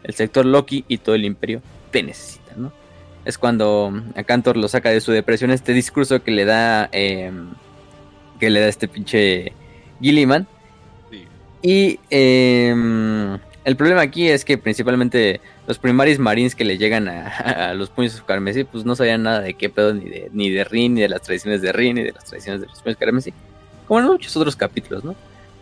[0.04, 1.62] El sector Loki y todo el imperio
[1.92, 2.74] te necesitan, ¿no?
[3.24, 7.48] Es cuando a Cantor lo saca de su depresión este discurso que le da em,
[8.40, 9.54] que le da este pinche
[10.02, 10.48] Gilliman.
[11.62, 17.74] Y em, el problema aquí es que principalmente los primaris marines que le llegan a,
[17.74, 20.93] los puños carmesí, pues no sabían nada de qué pedo, ni de, ni de Rin,
[20.93, 23.34] ni de las tradiciones de Rin, ni de las tradiciones de los puños carmesí
[23.88, 25.16] como en muchos otros capítulos, ¿no?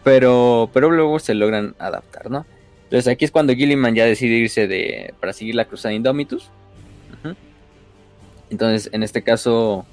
[0.03, 2.45] Pero, pero luego se logran adaptar, ¿no?
[2.85, 6.49] Entonces aquí es cuando Gilliman ya decide irse de, para seguir la cruzada Indomitus.
[8.49, 9.83] Entonces, en este caso,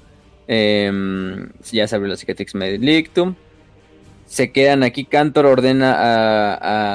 [0.47, 3.33] em, ya se abrió la Cicatrix Medictum.
[4.31, 5.97] Se quedan aquí, Cantor ordena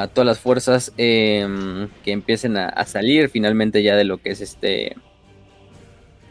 [0.02, 4.40] a, todas las fuerzas em, que empiecen a, salir finalmente ya de lo que es
[4.40, 4.96] este...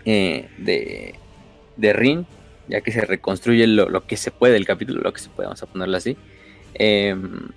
[0.04, 1.14] Eh, de,
[1.78, 2.26] de Rin
[2.68, 5.62] ya que se reconstruye lo, que se puede el capítulo, lo que se puede, vamos
[5.62, 6.18] a ponerlo así.
[6.74, 7.50] Em,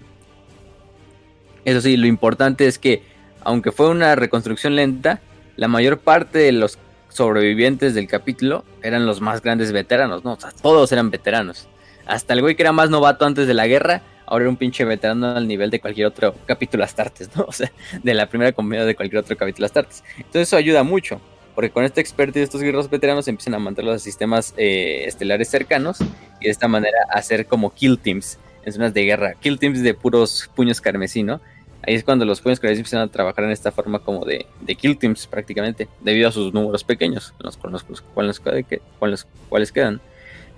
[1.64, 3.02] eso sí, lo importante es que
[3.40, 5.22] aunque fue una reconstrucción lenta,
[5.56, 6.78] la mayor parte de los
[7.08, 10.36] sobrevivientes del capítulo eran los más grandes veteranos, ¿no?
[10.60, 11.66] Todos eran veteranos.
[12.08, 14.84] Hasta el güey que era más novato antes de la guerra, ahora era un pinche
[14.84, 17.44] veterano al nivel de cualquier otro capítulo Astartes, ¿no?
[17.48, 17.70] O sea,
[18.02, 20.02] de la primera comedia de cualquier otro capítulo Astartes.
[20.16, 21.20] Entonces eso ayuda mucho,
[21.54, 25.50] porque con este experto y estos guerreros veteranos empiezan a mantener los sistemas eh, estelares
[25.50, 25.98] cercanos
[26.40, 29.92] y de esta manera hacer como kill teams en zonas de guerra, kill teams de
[29.92, 31.42] puros puños carmesí, ¿no?
[31.86, 34.46] Ahí es cuando los puños carmesí empiezan a trabajar en esta forma como de,
[34.78, 39.72] kill teams prácticamente, debido a sus números pequeños, los, con, los, con, con los cuales
[39.72, 40.00] quedan.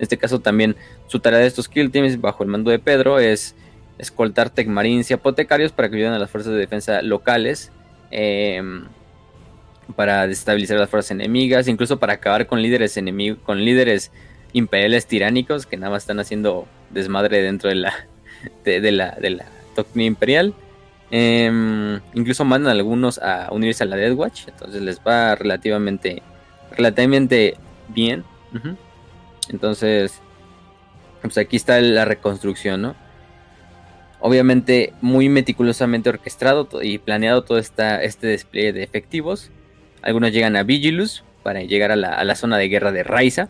[0.01, 0.75] En este caso también
[1.05, 3.55] su tarea de estos kill teams bajo el mando de Pedro es
[3.99, 7.71] escoltar tecmarines y apotecarios para que ayuden a las fuerzas de defensa locales.
[8.09, 8.61] Eh,
[9.95, 14.11] para destabilizar las fuerzas enemigas, incluso para acabar con líderes enemigos, con líderes
[14.53, 17.93] imperiales tiránicos que nada más están haciendo desmadre dentro de la
[18.65, 19.45] de, la de la
[19.95, 20.53] imperial.
[21.13, 26.23] Em, incluso mandan a algunos a unirse a la Death Watch, entonces les va relativamente
[26.71, 27.57] relativamente
[27.89, 28.23] bien.
[29.49, 30.21] Entonces,
[31.21, 32.95] pues aquí está la reconstrucción, ¿no?
[34.19, 39.49] Obviamente muy meticulosamente orquestado y planeado todo esta, este despliegue de efectivos.
[40.01, 43.49] Algunos llegan a Vigilus para llegar a la, zona de guerra de Raiza.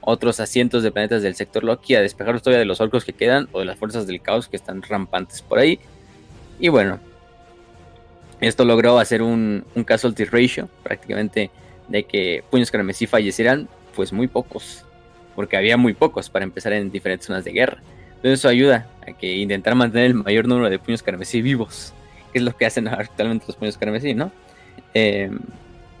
[0.00, 3.12] Otros a cientos de planetas del sector Loki a despejar historia de los orcos que
[3.12, 5.78] quedan o de las fuerzas del caos que están rampantes por ahí.
[6.60, 6.98] Y bueno,
[8.40, 11.50] esto logró hacer un, un casualty ratio prácticamente
[11.88, 14.84] de que puños carmesí fallecieran, pues muy pocos,
[15.38, 17.80] porque había muy pocos para empezar en diferentes zonas de guerra.
[18.08, 21.92] Entonces eso ayuda a que intentar mantener el mayor número de puños carmesí vivos,
[22.32, 24.32] que es lo que hacen actualmente los puños carmesí, ¿no?
[24.94, 25.30] Eh,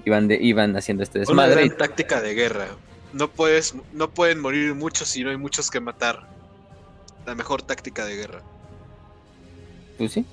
[0.04, 1.66] iban, de, iban haciendo este desmadre.
[1.66, 2.66] Una táctica de guerra.
[3.12, 6.26] No, puedes, no pueden morir muchos si no hay muchos que matar.
[7.24, 8.42] La mejor táctica de guerra.
[9.98, 10.26] Pues sí.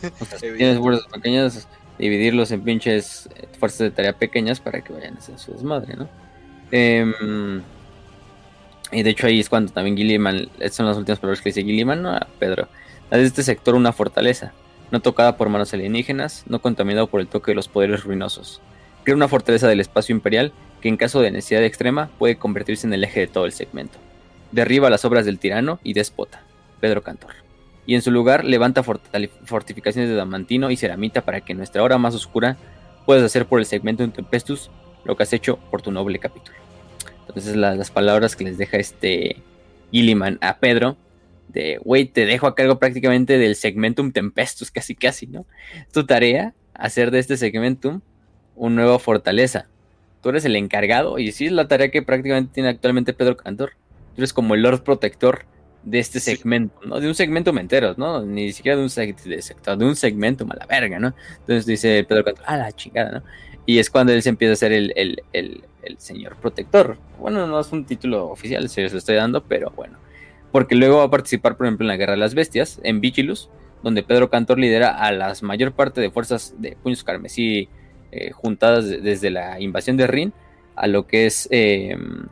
[0.40, 3.28] tienes fuerzas pequeñas, dividirlos en pinches
[3.60, 6.08] fuerzas de tarea pequeñas para que vayan a hacer su desmadre, ¿no?
[6.72, 7.62] Em,
[8.92, 11.62] y de hecho ahí es cuando también Gilliman, estas son las últimas palabras que dice
[11.62, 12.18] Gilliman, ¿no?
[12.38, 12.68] Pedro.
[13.10, 14.52] de este sector una fortaleza
[14.90, 18.60] no tocada por manos alienígenas, no contaminado por el toque de los poderes ruinosos.
[19.04, 22.92] Crea una fortaleza del espacio imperial que en caso de necesidad extrema puede convertirse en
[22.92, 23.98] el eje de todo el segmento.
[24.52, 26.42] Derriba las obras del tirano y despota,
[26.80, 27.34] Pedro Cantor.
[27.86, 31.98] Y en su lugar levanta fortificaciones de damantino y ceramita para que en nuestra hora
[31.98, 32.56] más oscura
[33.04, 34.70] puedas hacer por el segmento en Tempestus
[35.04, 36.65] lo que has hecho por tu noble capítulo.
[37.28, 39.42] Entonces las, palabras que les deja este
[39.90, 40.96] Gilliman a Pedro
[41.48, 45.46] de, güey, te dejo a cargo prácticamente del segmentum tempestus, casi casi, ¿no?
[45.92, 48.00] Tu tarea, hacer de este segmentum
[48.54, 49.68] una nueva fortaleza.
[50.22, 53.72] Tú eres el encargado, y sí es la tarea que prácticamente tiene actualmente Pedro Cantor.
[54.14, 55.46] Tú eres como el Lord Protector
[55.86, 57.00] de este segmento, ¿no?
[57.00, 58.22] De un segmento entero, ¿no?
[58.22, 61.14] Ni siquiera de un sector, de un segmento a la verga, ¿no?
[61.38, 63.22] Entonces dice Pedro Cantor, ah, la chingada, ¿no?
[63.66, 66.98] Y es cuando él se empieza a el, el, el, el señor protector.
[67.18, 69.98] Bueno, no es un título oficial, se lo estoy dando, pero bueno
[70.56, 73.50] porque luego va a participar, por ejemplo, en la Guerra de las Bestias, en Vigilus,
[73.82, 77.68] donde Pedro Cantor lidera a la mayor parte de fuerzas de puños carmesí
[78.10, 80.32] eh, juntadas desde la invasión de Rin
[80.74, 82.26] a lo que es em,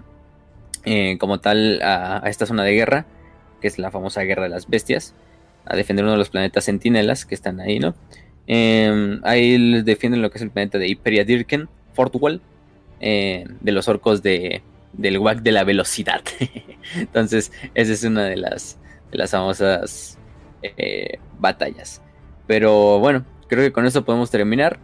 [0.86, 3.04] eh, como tal a, esta zona de guerra,
[3.60, 5.14] que es la famosa Guerra de las Bestias,
[5.66, 7.94] a defender uno de los planetas sentinelas que están ahí, ¿no?
[8.46, 12.40] Em, ahí defienden lo que es el planeta de Hyperia Dirken, Fortwell,
[13.00, 14.62] eh, de los orcos de
[14.96, 16.22] del WAC de la velocidad.
[16.96, 18.78] Entonces, esa es una de las,
[19.10, 20.18] de las famosas
[20.62, 22.02] eh, batallas.
[22.46, 24.78] Pero bueno, creo que con eso podemos terminar.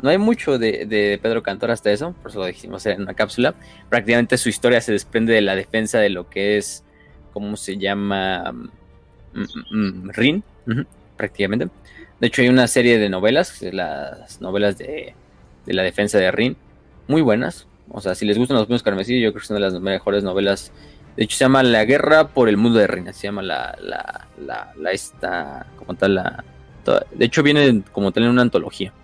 [0.00, 3.54] No hay mucho de, Pedro Cantor hasta eso, por eso lo dijimos en una cápsula.
[3.90, 6.82] Prácticamente su historia se desprende de la defensa de lo que es,
[7.32, 8.52] ¿cómo se llama?
[8.52, 10.44] Mm, mm, mm, Rin,
[11.16, 11.68] prácticamente.
[12.20, 15.14] De hecho, hay una serie de novelas, las novelas de,
[15.66, 16.56] de la defensa de Rin,
[17.08, 19.58] muy buenas, o sea, si les gustan los puños carmesí, yo creo que es una
[19.58, 20.72] de las mejores novelas.
[21.16, 23.12] De hecho, se llama La Guerra por el Mundo de Reina.
[23.12, 26.44] Se llama la, la, la, la esta, como tal, la...
[27.12, 28.94] de hecho, viene como tal en una antología.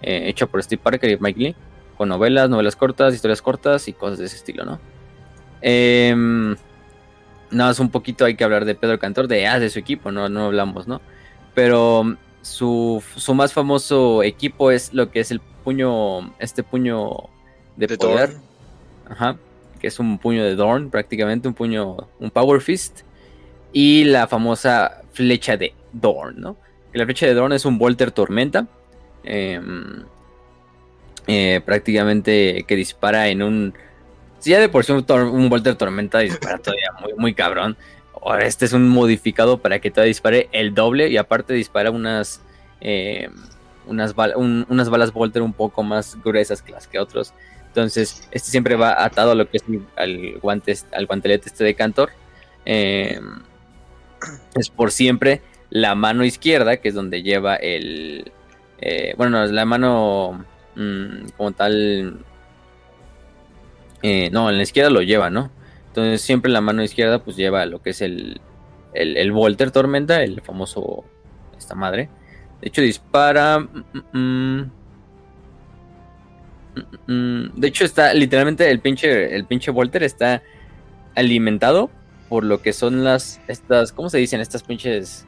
[0.00, 1.56] Eh, hecha por Steve Parker y Mike Lee.
[1.98, 4.80] Con novelas, novelas cortas, historias cortas y cosas de ese estilo, ¿no?
[5.60, 6.14] Eh,
[7.50, 10.12] nada más un poquito hay que hablar de Pedro Cantor, de, ah, de su equipo,
[10.12, 11.00] no, no hablamos, ¿no?
[11.54, 17.10] Pero su, su más famoso equipo es lo que es el puño, este puño
[17.74, 18.36] de, poder.
[19.10, 19.36] Ajá.
[19.80, 23.00] Que es un puño de Dorn, prácticamente, un puño, un Power Fist.
[23.72, 26.56] Y la famosa flecha de Dorn, ¿no?
[26.92, 28.68] la flecha de Dorn es un Volter Tormenta.
[29.24, 30.04] Em,
[31.26, 33.74] eh, prácticamente que dispara en un.
[34.38, 37.76] Si ya de por sí un, Volter Tormenta dispara todavía muy, muy cabrón.
[38.40, 42.40] Este es un modificado para que todavía dispare el doble y aparte dispara unas.
[42.80, 43.28] Eh,
[43.86, 47.32] unas, unas balas Volter un poco más gruesas que las que otros.
[47.68, 49.64] Entonces, este siempre va atado a lo que es
[49.96, 52.10] al, guante, al guantelete este de Cantor.
[52.64, 53.20] Eh,
[54.54, 58.32] es por siempre la mano izquierda, que es donde lleva el...
[58.78, 60.44] Eh, bueno, no, la mano
[60.74, 62.24] mm, como tal...
[64.02, 65.50] Eh, no, en la izquierda lo lleva, ¿no?
[65.88, 68.40] Entonces siempre la mano izquierda pues lleva lo que es el,
[68.94, 71.04] el, el Volter Tormenta, el famoso...
[71.58, 72.08] Esta madre.
[72.60, 73.60] De hecho dispara...
[74.12, 74.60] Mm,
[77.06, 80.42] mm, de hecho está literalmente el pinche, el pinche Volter está
[81.14, 81.90] alimentado
[82.28, 84.40] por lo que son las, estas, ¿cómo se dicen?
[84.40, 85.26] Estas pinches,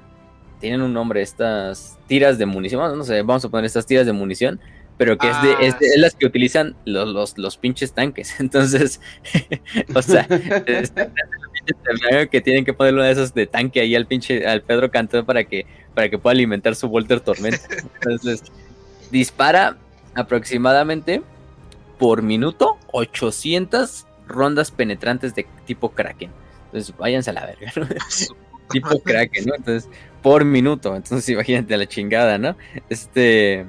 [0.61, 4.13] tienen un nombre, estas tiras de munición, no sé, vamos a poner estas tiras de
[4.13, 4.61] munición,
[4.97, 8.35] pero que es, de, es, ah, las que utilizan los, los, los pinches tanques.
[8.41, 9.01] Entonces,
[9.95, 10.27] o sea,
[10.67, 10.93] es,
[12.31, 15.45] que tienen que ponerlo de esos de tanque ahí al pinche, al Pedro Cantor para
[15.45, 15.67] que,
[15.99, 17.59] para que pueda alimentar su Volter Tormenta.
[17.97, 18.45] Entonces,
[19.11, 19.77] dispara
[20.15, 21.23] aproximadamente
[21.99, 26.31] por minuto 800 rondas penetrantes de tipo Kraken.
[26.67, 27.89] Entonces, váyanse a la verga, ¿no?
[28.71, 29.57] tipo Kraken, ¿no?
[29.57, 29.91] Entonces,
[30.23, 30.95] por minuto.
[30.95, 32.57] Entonces, imagínate la chingada, ¿no?
[32.89, 33.67] Este.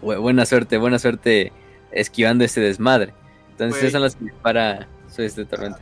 [0.00, 1.50] Buena suerte, buena suerte
[1.90, 3.12] esquivando ese desmadre.
[3.50, 5.80] Entonces, esas son las que para su este tormenta.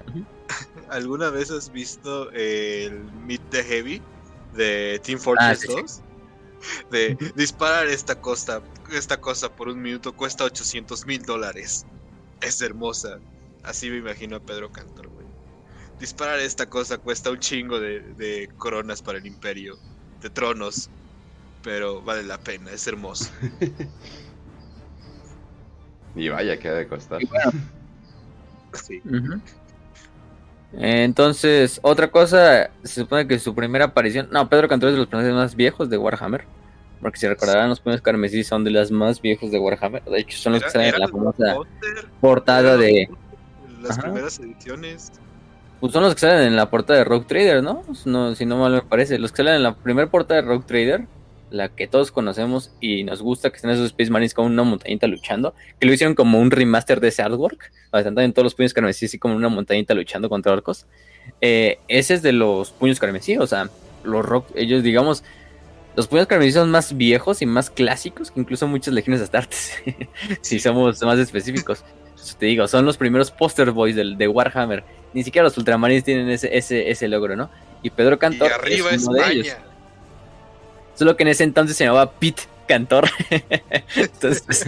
[0.89, 4.01] ¿Alguna vez has visto el Meet the Heavy
[4.55, 6.03] de Team Fortress 2?
[6.91, 8.63] De disparar esta cosa,
[8.93, 11.87] esta cosa por un minuto cuesta 800 mil dólares.
[12.41, 13.19] Es hermosa.
[13.65, 15.23] Así me imagino a Pedro Cantor, güey
[16.03, 19.79] disparar esta cosa cuesta un chingo de, coronas para el imperio,
[20.21, 20.91] de tronos,
[21.63, 23.31] pero vale la pena, es hermoso.
[26.17, 27.21] y vaya que ha de costar.
[28.73, 29.01] sí.
[30.75, 35.09] Entonces, otra cosa, se supone que su primera aparición, no, Pedro Cantor es de los
[35.09, 36.45] personajes más viejos de Warhammer.
[37.01, 40.05] Porque si recordarán, los primeros carmesí son de las más viejos de Warhammer.
[40.05, 41.57] De hecho, son los que salen en la famosa
[42.21, 43.09] portada de.
[43.83, 45.13] Las primeras ediciones.
[45.81, 47.83] Pues son los que salen en la portada de Rogue Trader, ¿no?
[48.05, 48.35] ¿no?
[48.37, 49.19] Si no mal me parece.
[49.19, 51.07] Los que salen en la primera portada de Rogue Trader,
[51.53, 55.07] la que todos conocemos y nos gusta, que estén esos Space Marines con una montañita
[55.07, 58.75] luchando, que lo hicieron como un remaster de ese artwork, están también todos los puños
[58.75, 60.87] carmesí así como una montañita luchando contra orcos.
[61.41, 63.69] Eh, ese es de los puños carmesí, o sea,
[64.03, 65.23] los rock, ellos digamos,
[65.95, 69.75] los puños carmesí son más viejos y más clásicos que incluso muchas legiones astartes,
[70.41, 71.85] si somos más específicos.
[72.39, 76.29] Te digo, son los primeros poster boys de, de Warhammer ni siquiera los ultramarines tienen
[76.31, 77.51] ese, ese, ese logro, ¿no?
[77.83, 79.57] Y Pedro Cantor y arriba es uno de ellos.
[80.95, 83.09] Solo que en ese entonces se llamaba Pete Cantor.
[83.97, 84.65] entonces,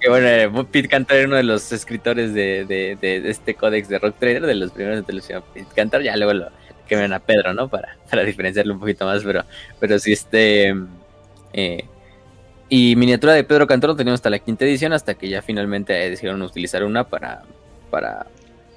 [0.00, 3.98] que bueno, Pete Cantor era uno de los escritores de, de, de, este códex de
[3.98, 6.48] Rock Trader, de los primeros de los Pete Cantor, ya luego lo
[6.86, 7.68] queman a Pedro, ¿no?
[7.68, 9.44] Para, para diferenciarlo un poquito más, pero,
[9.78, 10.74] pero sí este...
[11.52, 11.84] Eh,
[12.68, 15.92] y miniatura de Pedro Cantor lo teníamos hasta la quinta edición, hasta que ya finalmente
[15.92, 17.42] decidieron utilizar una para,
[17.90, 18.26] para,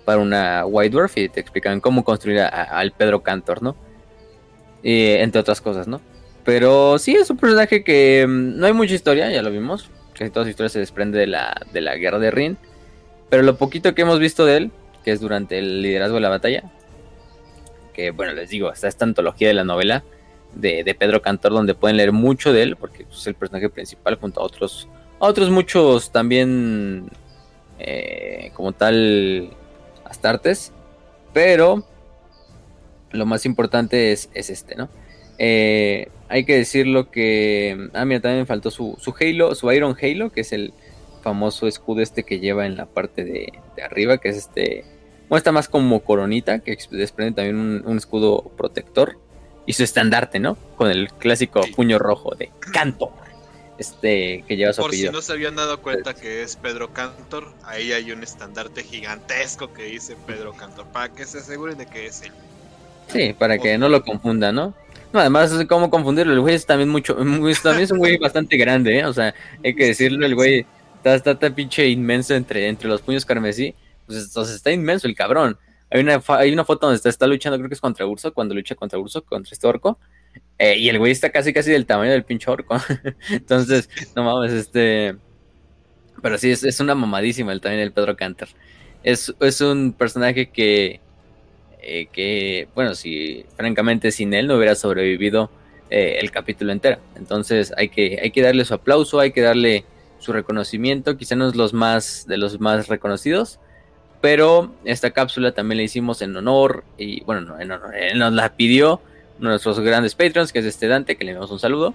[0.06, 3.76] para una White Dwarf y te explican cómo construir al Pedro Cantor, ¿no?
[4.84, 6.02] Entre otras cosas, ¿no?
[6.44, 9.90] Pero sí es un personaje que mm, no hay mucha historia, ya lo vimos.
[10.14, 12.58] Casi toda su historia se desprende de la, de la guerra de Rin.
[13.30, 14.72] Pero lo poquito que hemos visto de él,
[15.04, 16.64] que es durante el liderazgo de la batalla,
[17.94, 20.04] que bueno, les digo, está esta antología de la novela
[20.54, 24.42] de, Pedro Cantor, donde pueden leer mucho de él, porque es el personaje principal junto
[24.42, 24.88] a otros,
[25.20, 27.10] a otros muchos también
[27.78, 29.52] eh, como tal
[30.06, 30.72] Astartes,
[31.34, 31.84] pero
[33.12, 34.90] lo más importante es, este, ¿no?
[35.38, 37.90] Eh, hay que decirlo que.
[37.94, 40.74] Ah, mira, también me faltó su, su Halo, su Iron Halo, que es el
[41.22, 43.54] famoso escudo este que lleva en la parte de,
[43.84, 44.86] arriba, que es este.
[45.30, 49.18] Muestra más como coronita, que desprende también un, un, escudo protector.
[49.66, 50.56] Y su estandarte, ¿no?
[50.76, 53.14] Con el clásico puño rojo de canto
[53.80, 57.54] este que lleva su Por si no se habían dado cuenta que es Pedro Cantor,
[57.64, 62.06] ahí hay un estandarte gigantesco que dice Pedro Cantor, para que se aseguren de que
[62.06, 62.34] es él.
[63.10, 64.74] Sí, para que no lo confundan, ¿no?
[65.12, 66.34] No, además, ¿cómo confundirlo?
[66.34, 67.16] El güey es también mucho,
[67.64, 69.06] también es un güey bastante grande, ¿eh?
[69.06, 69.34] O sea,
[69.64, 70.66] hay que decirlo, el güey
[71.04, 73.74] está, está, pinche inmenso entre, entre los puños carmesí,
[74.06, 75.58] pues está inmenso el cabrón.
[75.92, 78.54] Hay una, hay una foto donde está, está luchando, creo que es contra Urso, cuando
[78.54, 79.98] lucha contra Urso, contra este orco,
[80.60, 82.78] eh, y el güey está casi casi del tamaño del pinche orco.
[83.32, 85.16] Entonces, no mames, este.
[86.22, 88.50] Pero sí, es, una mamadísima el también el Pedro Cantor.
[89.04, 91.00] Es, es un personaje que.
[91.82, 95.50] Eh, que, bueno, si francamente sin él no hubiera sobrevivido
[95.90, 97.00] eh, el capítulo entero.
[97.16, 99.86] Entonces hay que, hay que darle su aplauso, hay que darle
[100.20, 101.18] su reconocimiento.
[101.18, 103.60] Quizá no es los más, de los más reconocidos.
[104.22, 106.84] Pero esta cápsula también la hicimos en honor.
[106.98, 109.02] Y bueno, no, en honor, él nos la pidió
[109.40, 111.94] uno de nuestros grandes patrons, que es este Dante, que le damos un saludo.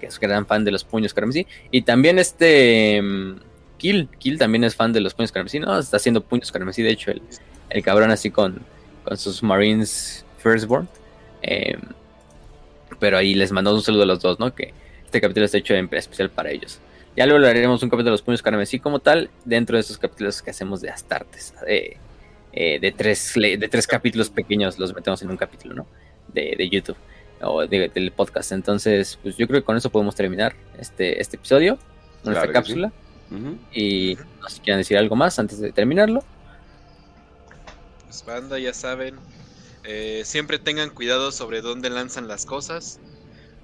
[0.00, 1.46] que es gran fan de los puños carmesí.
[1.70, 3.34] Y también este mm,
[3.78, 5.78] Kill, Kill también es fan de los puños carmesí, ¿no?
[5.78, 7.20] Está haciendo puños carmesí, de hecho, el,
[7.70, 8.60] el cabrón así con,
[9.04, 10.88] con sus Marines Firstborn.
[11.42, 11.80] Em,
[12.98, 14.54] pero ahí les mandamos un saludo a los dos, ¿no?
[14.54, 14.72] Que
[15.04, 16.80] este capítulo está hecho en especial para ellos.
[17.16, 20.42] Ya luego haremos un capítulo de los puños carmesí como tal, dentro de esos capítulos
[20.42, 21.54] que hacemos de Astartes.
[21.66, 21.96] Eh,
[22.52, 25.86] de, tres, de tres capítulos pequeños los metemos en un capítulo, ¿no?
[26.32, 26.96] De, YouTube
[27.40, 28.52] o del podcast.
[28.52, 31.78] Entonces, pues yo creo que con eso podemos terminar este, este episodio,
[32.24, 32.92] nuestra cápsula.
[33.72, 36.24] Y no sé si quieren decir algo más antes de terminarlo.
[38.14, 39.24] Pues banda, ya saben,
[39.84, 43.02] eh, siempre tengan cuidado sobre dónde lanzan las cosas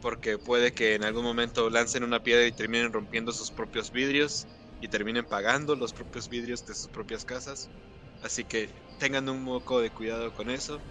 [0.00, 4.48] porque puede que en algún momento lancen una piedra y terminen rompiendo sus propios vidrios
[4.80, 7.72] y terminen pagando los propios vidrios de sus propias casas.
[8.20, 10.84] Así que tengan un poco de cuidado con eso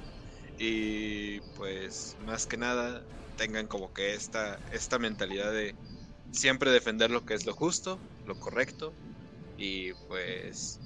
[0.57, 3.05] y pues más que nada
[3.35, 5.77] tengan como que esta, esta mentalidad de
[6.31, 8.97] siempre defender lo que es lo justo, lo correcto
[9.55, 10.81] y pues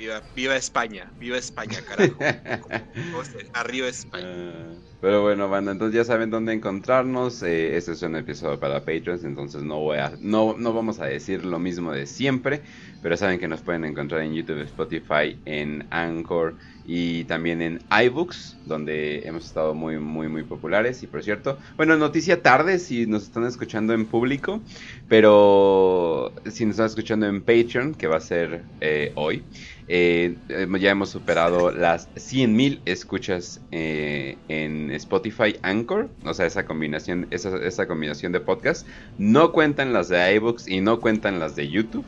[0.00, 2.16] Viva, viva España, viva España, carajo.
[3.52, 4.24] arriba España.
[4.26, 4.72] Ah,
[5.02, 7.42] pero bueno, banda, entonces ya saben dónde encontrarnos.
[7.42, 11.04] Eh, este es un episodio para Patreons, entonces no voy a, no, no vamos a
[11.04, 12.62] decir lo mismo de siempre.
[13.02, 16.54] Pero saben que nos pueden encontrar en YouTube, Spotify, en Anchor
[16.86, 21.02] y también en iBooks, donde hemos estado muy, muy, muy populares.
[21.02, 24.60] Y por cierto, bueno, noticia tarde si nos están escuchando en público,
[25.08, 29.44] pero si nos están escuchando en Patreon, que va a ser eh, hoy.
[29.92, 30.36] Eh,
[30.78, 37.56] ya hemos superado las 100.000 escuchas eh, en Spotify Anchor, o sea, esa combinación, esa,
[37.56, 38.86] esa combinación de podcast.
[39.18, 42.06] No cuentan las de iBooks y no cuentan las de YouTube.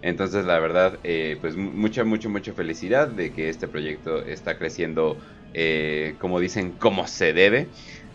[0.00, 5.18] Entonces, la verdad, eh, pues mucha, mucha, mucha felicidad de que este proyecto está creciendo,
[6.20, 7.66] como dicen, como se debe.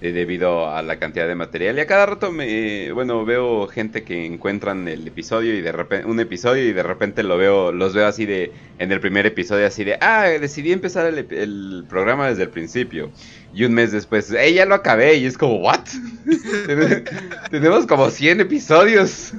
[0.02, 1.78] Eh, debido a la cantidad de material.
[1.78, 6.08] Y a cada rato me, bueno, veo gente que encuentran el episodio y de repente,
[6.08, 9.68] un episodio y de repente lo veo, los veo así de, en el primer episodio
[9.68, 13.12] así de, ah, decidí empezar el, programa desde el principio.
[13.54, 15.16] Y un mes después, ¡eh, ya lo acabé!
[15.16, 15.82] Y es como, ¿what?
[17.52, 19.34] Tenemos como 100 episodios.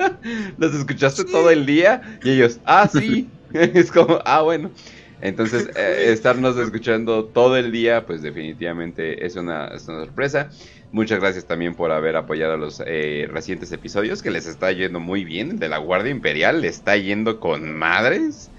[0.56, 2.00] ¿Los escuchaste todo el día?
[2.24, 3.28] Y ellos, ah, sí.
[3.52, 4.70] es como, ah, bueno.
[5.20, 10.50] Entonces, eh, estarnos escuchando todo el día, pues definitivamente es una, sorpresa.
[10.90, 15.24] Muchas gracias también por haber apoyado los eh, recientes episodios, que les está yendo muy
[15.24, 15.58] bien.
[15.58, 18.50] De la Guardia Imperial le está yendo con madres.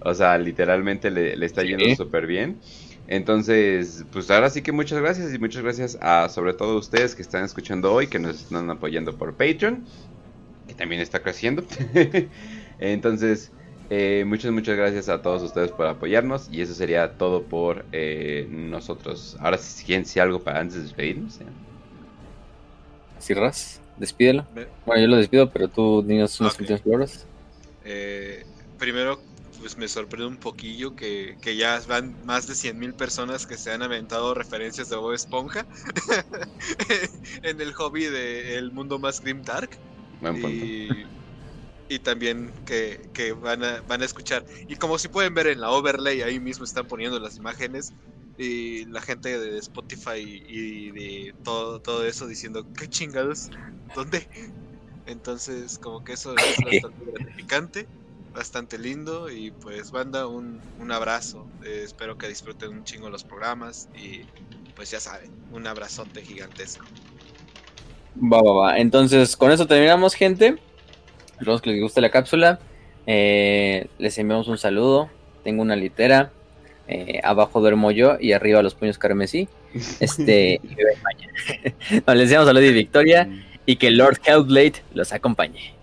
[0.00, 2.58] O sea, literalmente le, está yendo súper bien.
[3.08, 7.22] Entonces, pues ahora sí que muchas gracias y muchas gracias a sobre todo ustedes que
[7.22, 9.82] están escuchando hoy, que nos están apoyando por Patreon,
[10.68, 11.64] que también está creciendo.
[12.78, 13.50] Entonces,
[13.90, 16.48] eh, muchas, muchas gracias a todos ustedes por apoyarnos.
[16.52, 19.36] Y eso sería todo por eh, nosotros.
[19.40, 21.38] Ahora, si quieren decir algo para antes de despedirnos.
[23.18, 23.80] ¿Sí, Ras?
[23.96, 24.46] Despídelo.
[24.86, 27.26] Bueno, yo lo despido, pero tú dinos unas últimas palabras.
[27.84, 28.44] Eh,
[28.78, 29.20] primero,
[29.58, 33.72] pues me sorprende un poquillo que, que ya van más de 100.000 personas que se
[33.72, 35.66] han aventado referencias de Bob Esponja
[37.42, 39.70] en el hobby del el mundo más grim dark.
[40.22, 40.88] y
[41.88, 44.44] y también que, que, van, a, van a escuchar.
[44.68, 47.92] Y como si pueden ver en la overlay, ahí mismo están poniendo las imágenes
[48.36, 53.50] y la gente de Spotify y de todo, todo eso diciendo, ¿qué chingados?
[53.94, 54.28] ¿Dónde?
[55.06, 57.88] Entonces, como que eso es bastante gratificante,
[58.34, 61.46] bastante lindo y pues banda, un, un abrazo.
[61.64, 64.20] Eh, espero que disfruten un chingo los programas y
[64.76, 66.84] pues ya saben, un abrazote gigantesco.
[68.20, 68.78] Va, va, va.
[68.78, 70.58] Entonces, con eso terminamos, gente.
[71.38, 72.58] Esperamos que les guste la cápsula.
[73.06, 75.08] Eh, les enviamos un saludo.
[75.44, 76.32] Tengo una litera.
[76.88, 79.48] Eh, abajo duermo yo y arriba los puños carmesí.
[80.00, 80.60] Este,
[82.06, 83.28] les deseamos salud y victoria.
[83.66, 85.77] Y que Lord Hellblade los acompañe.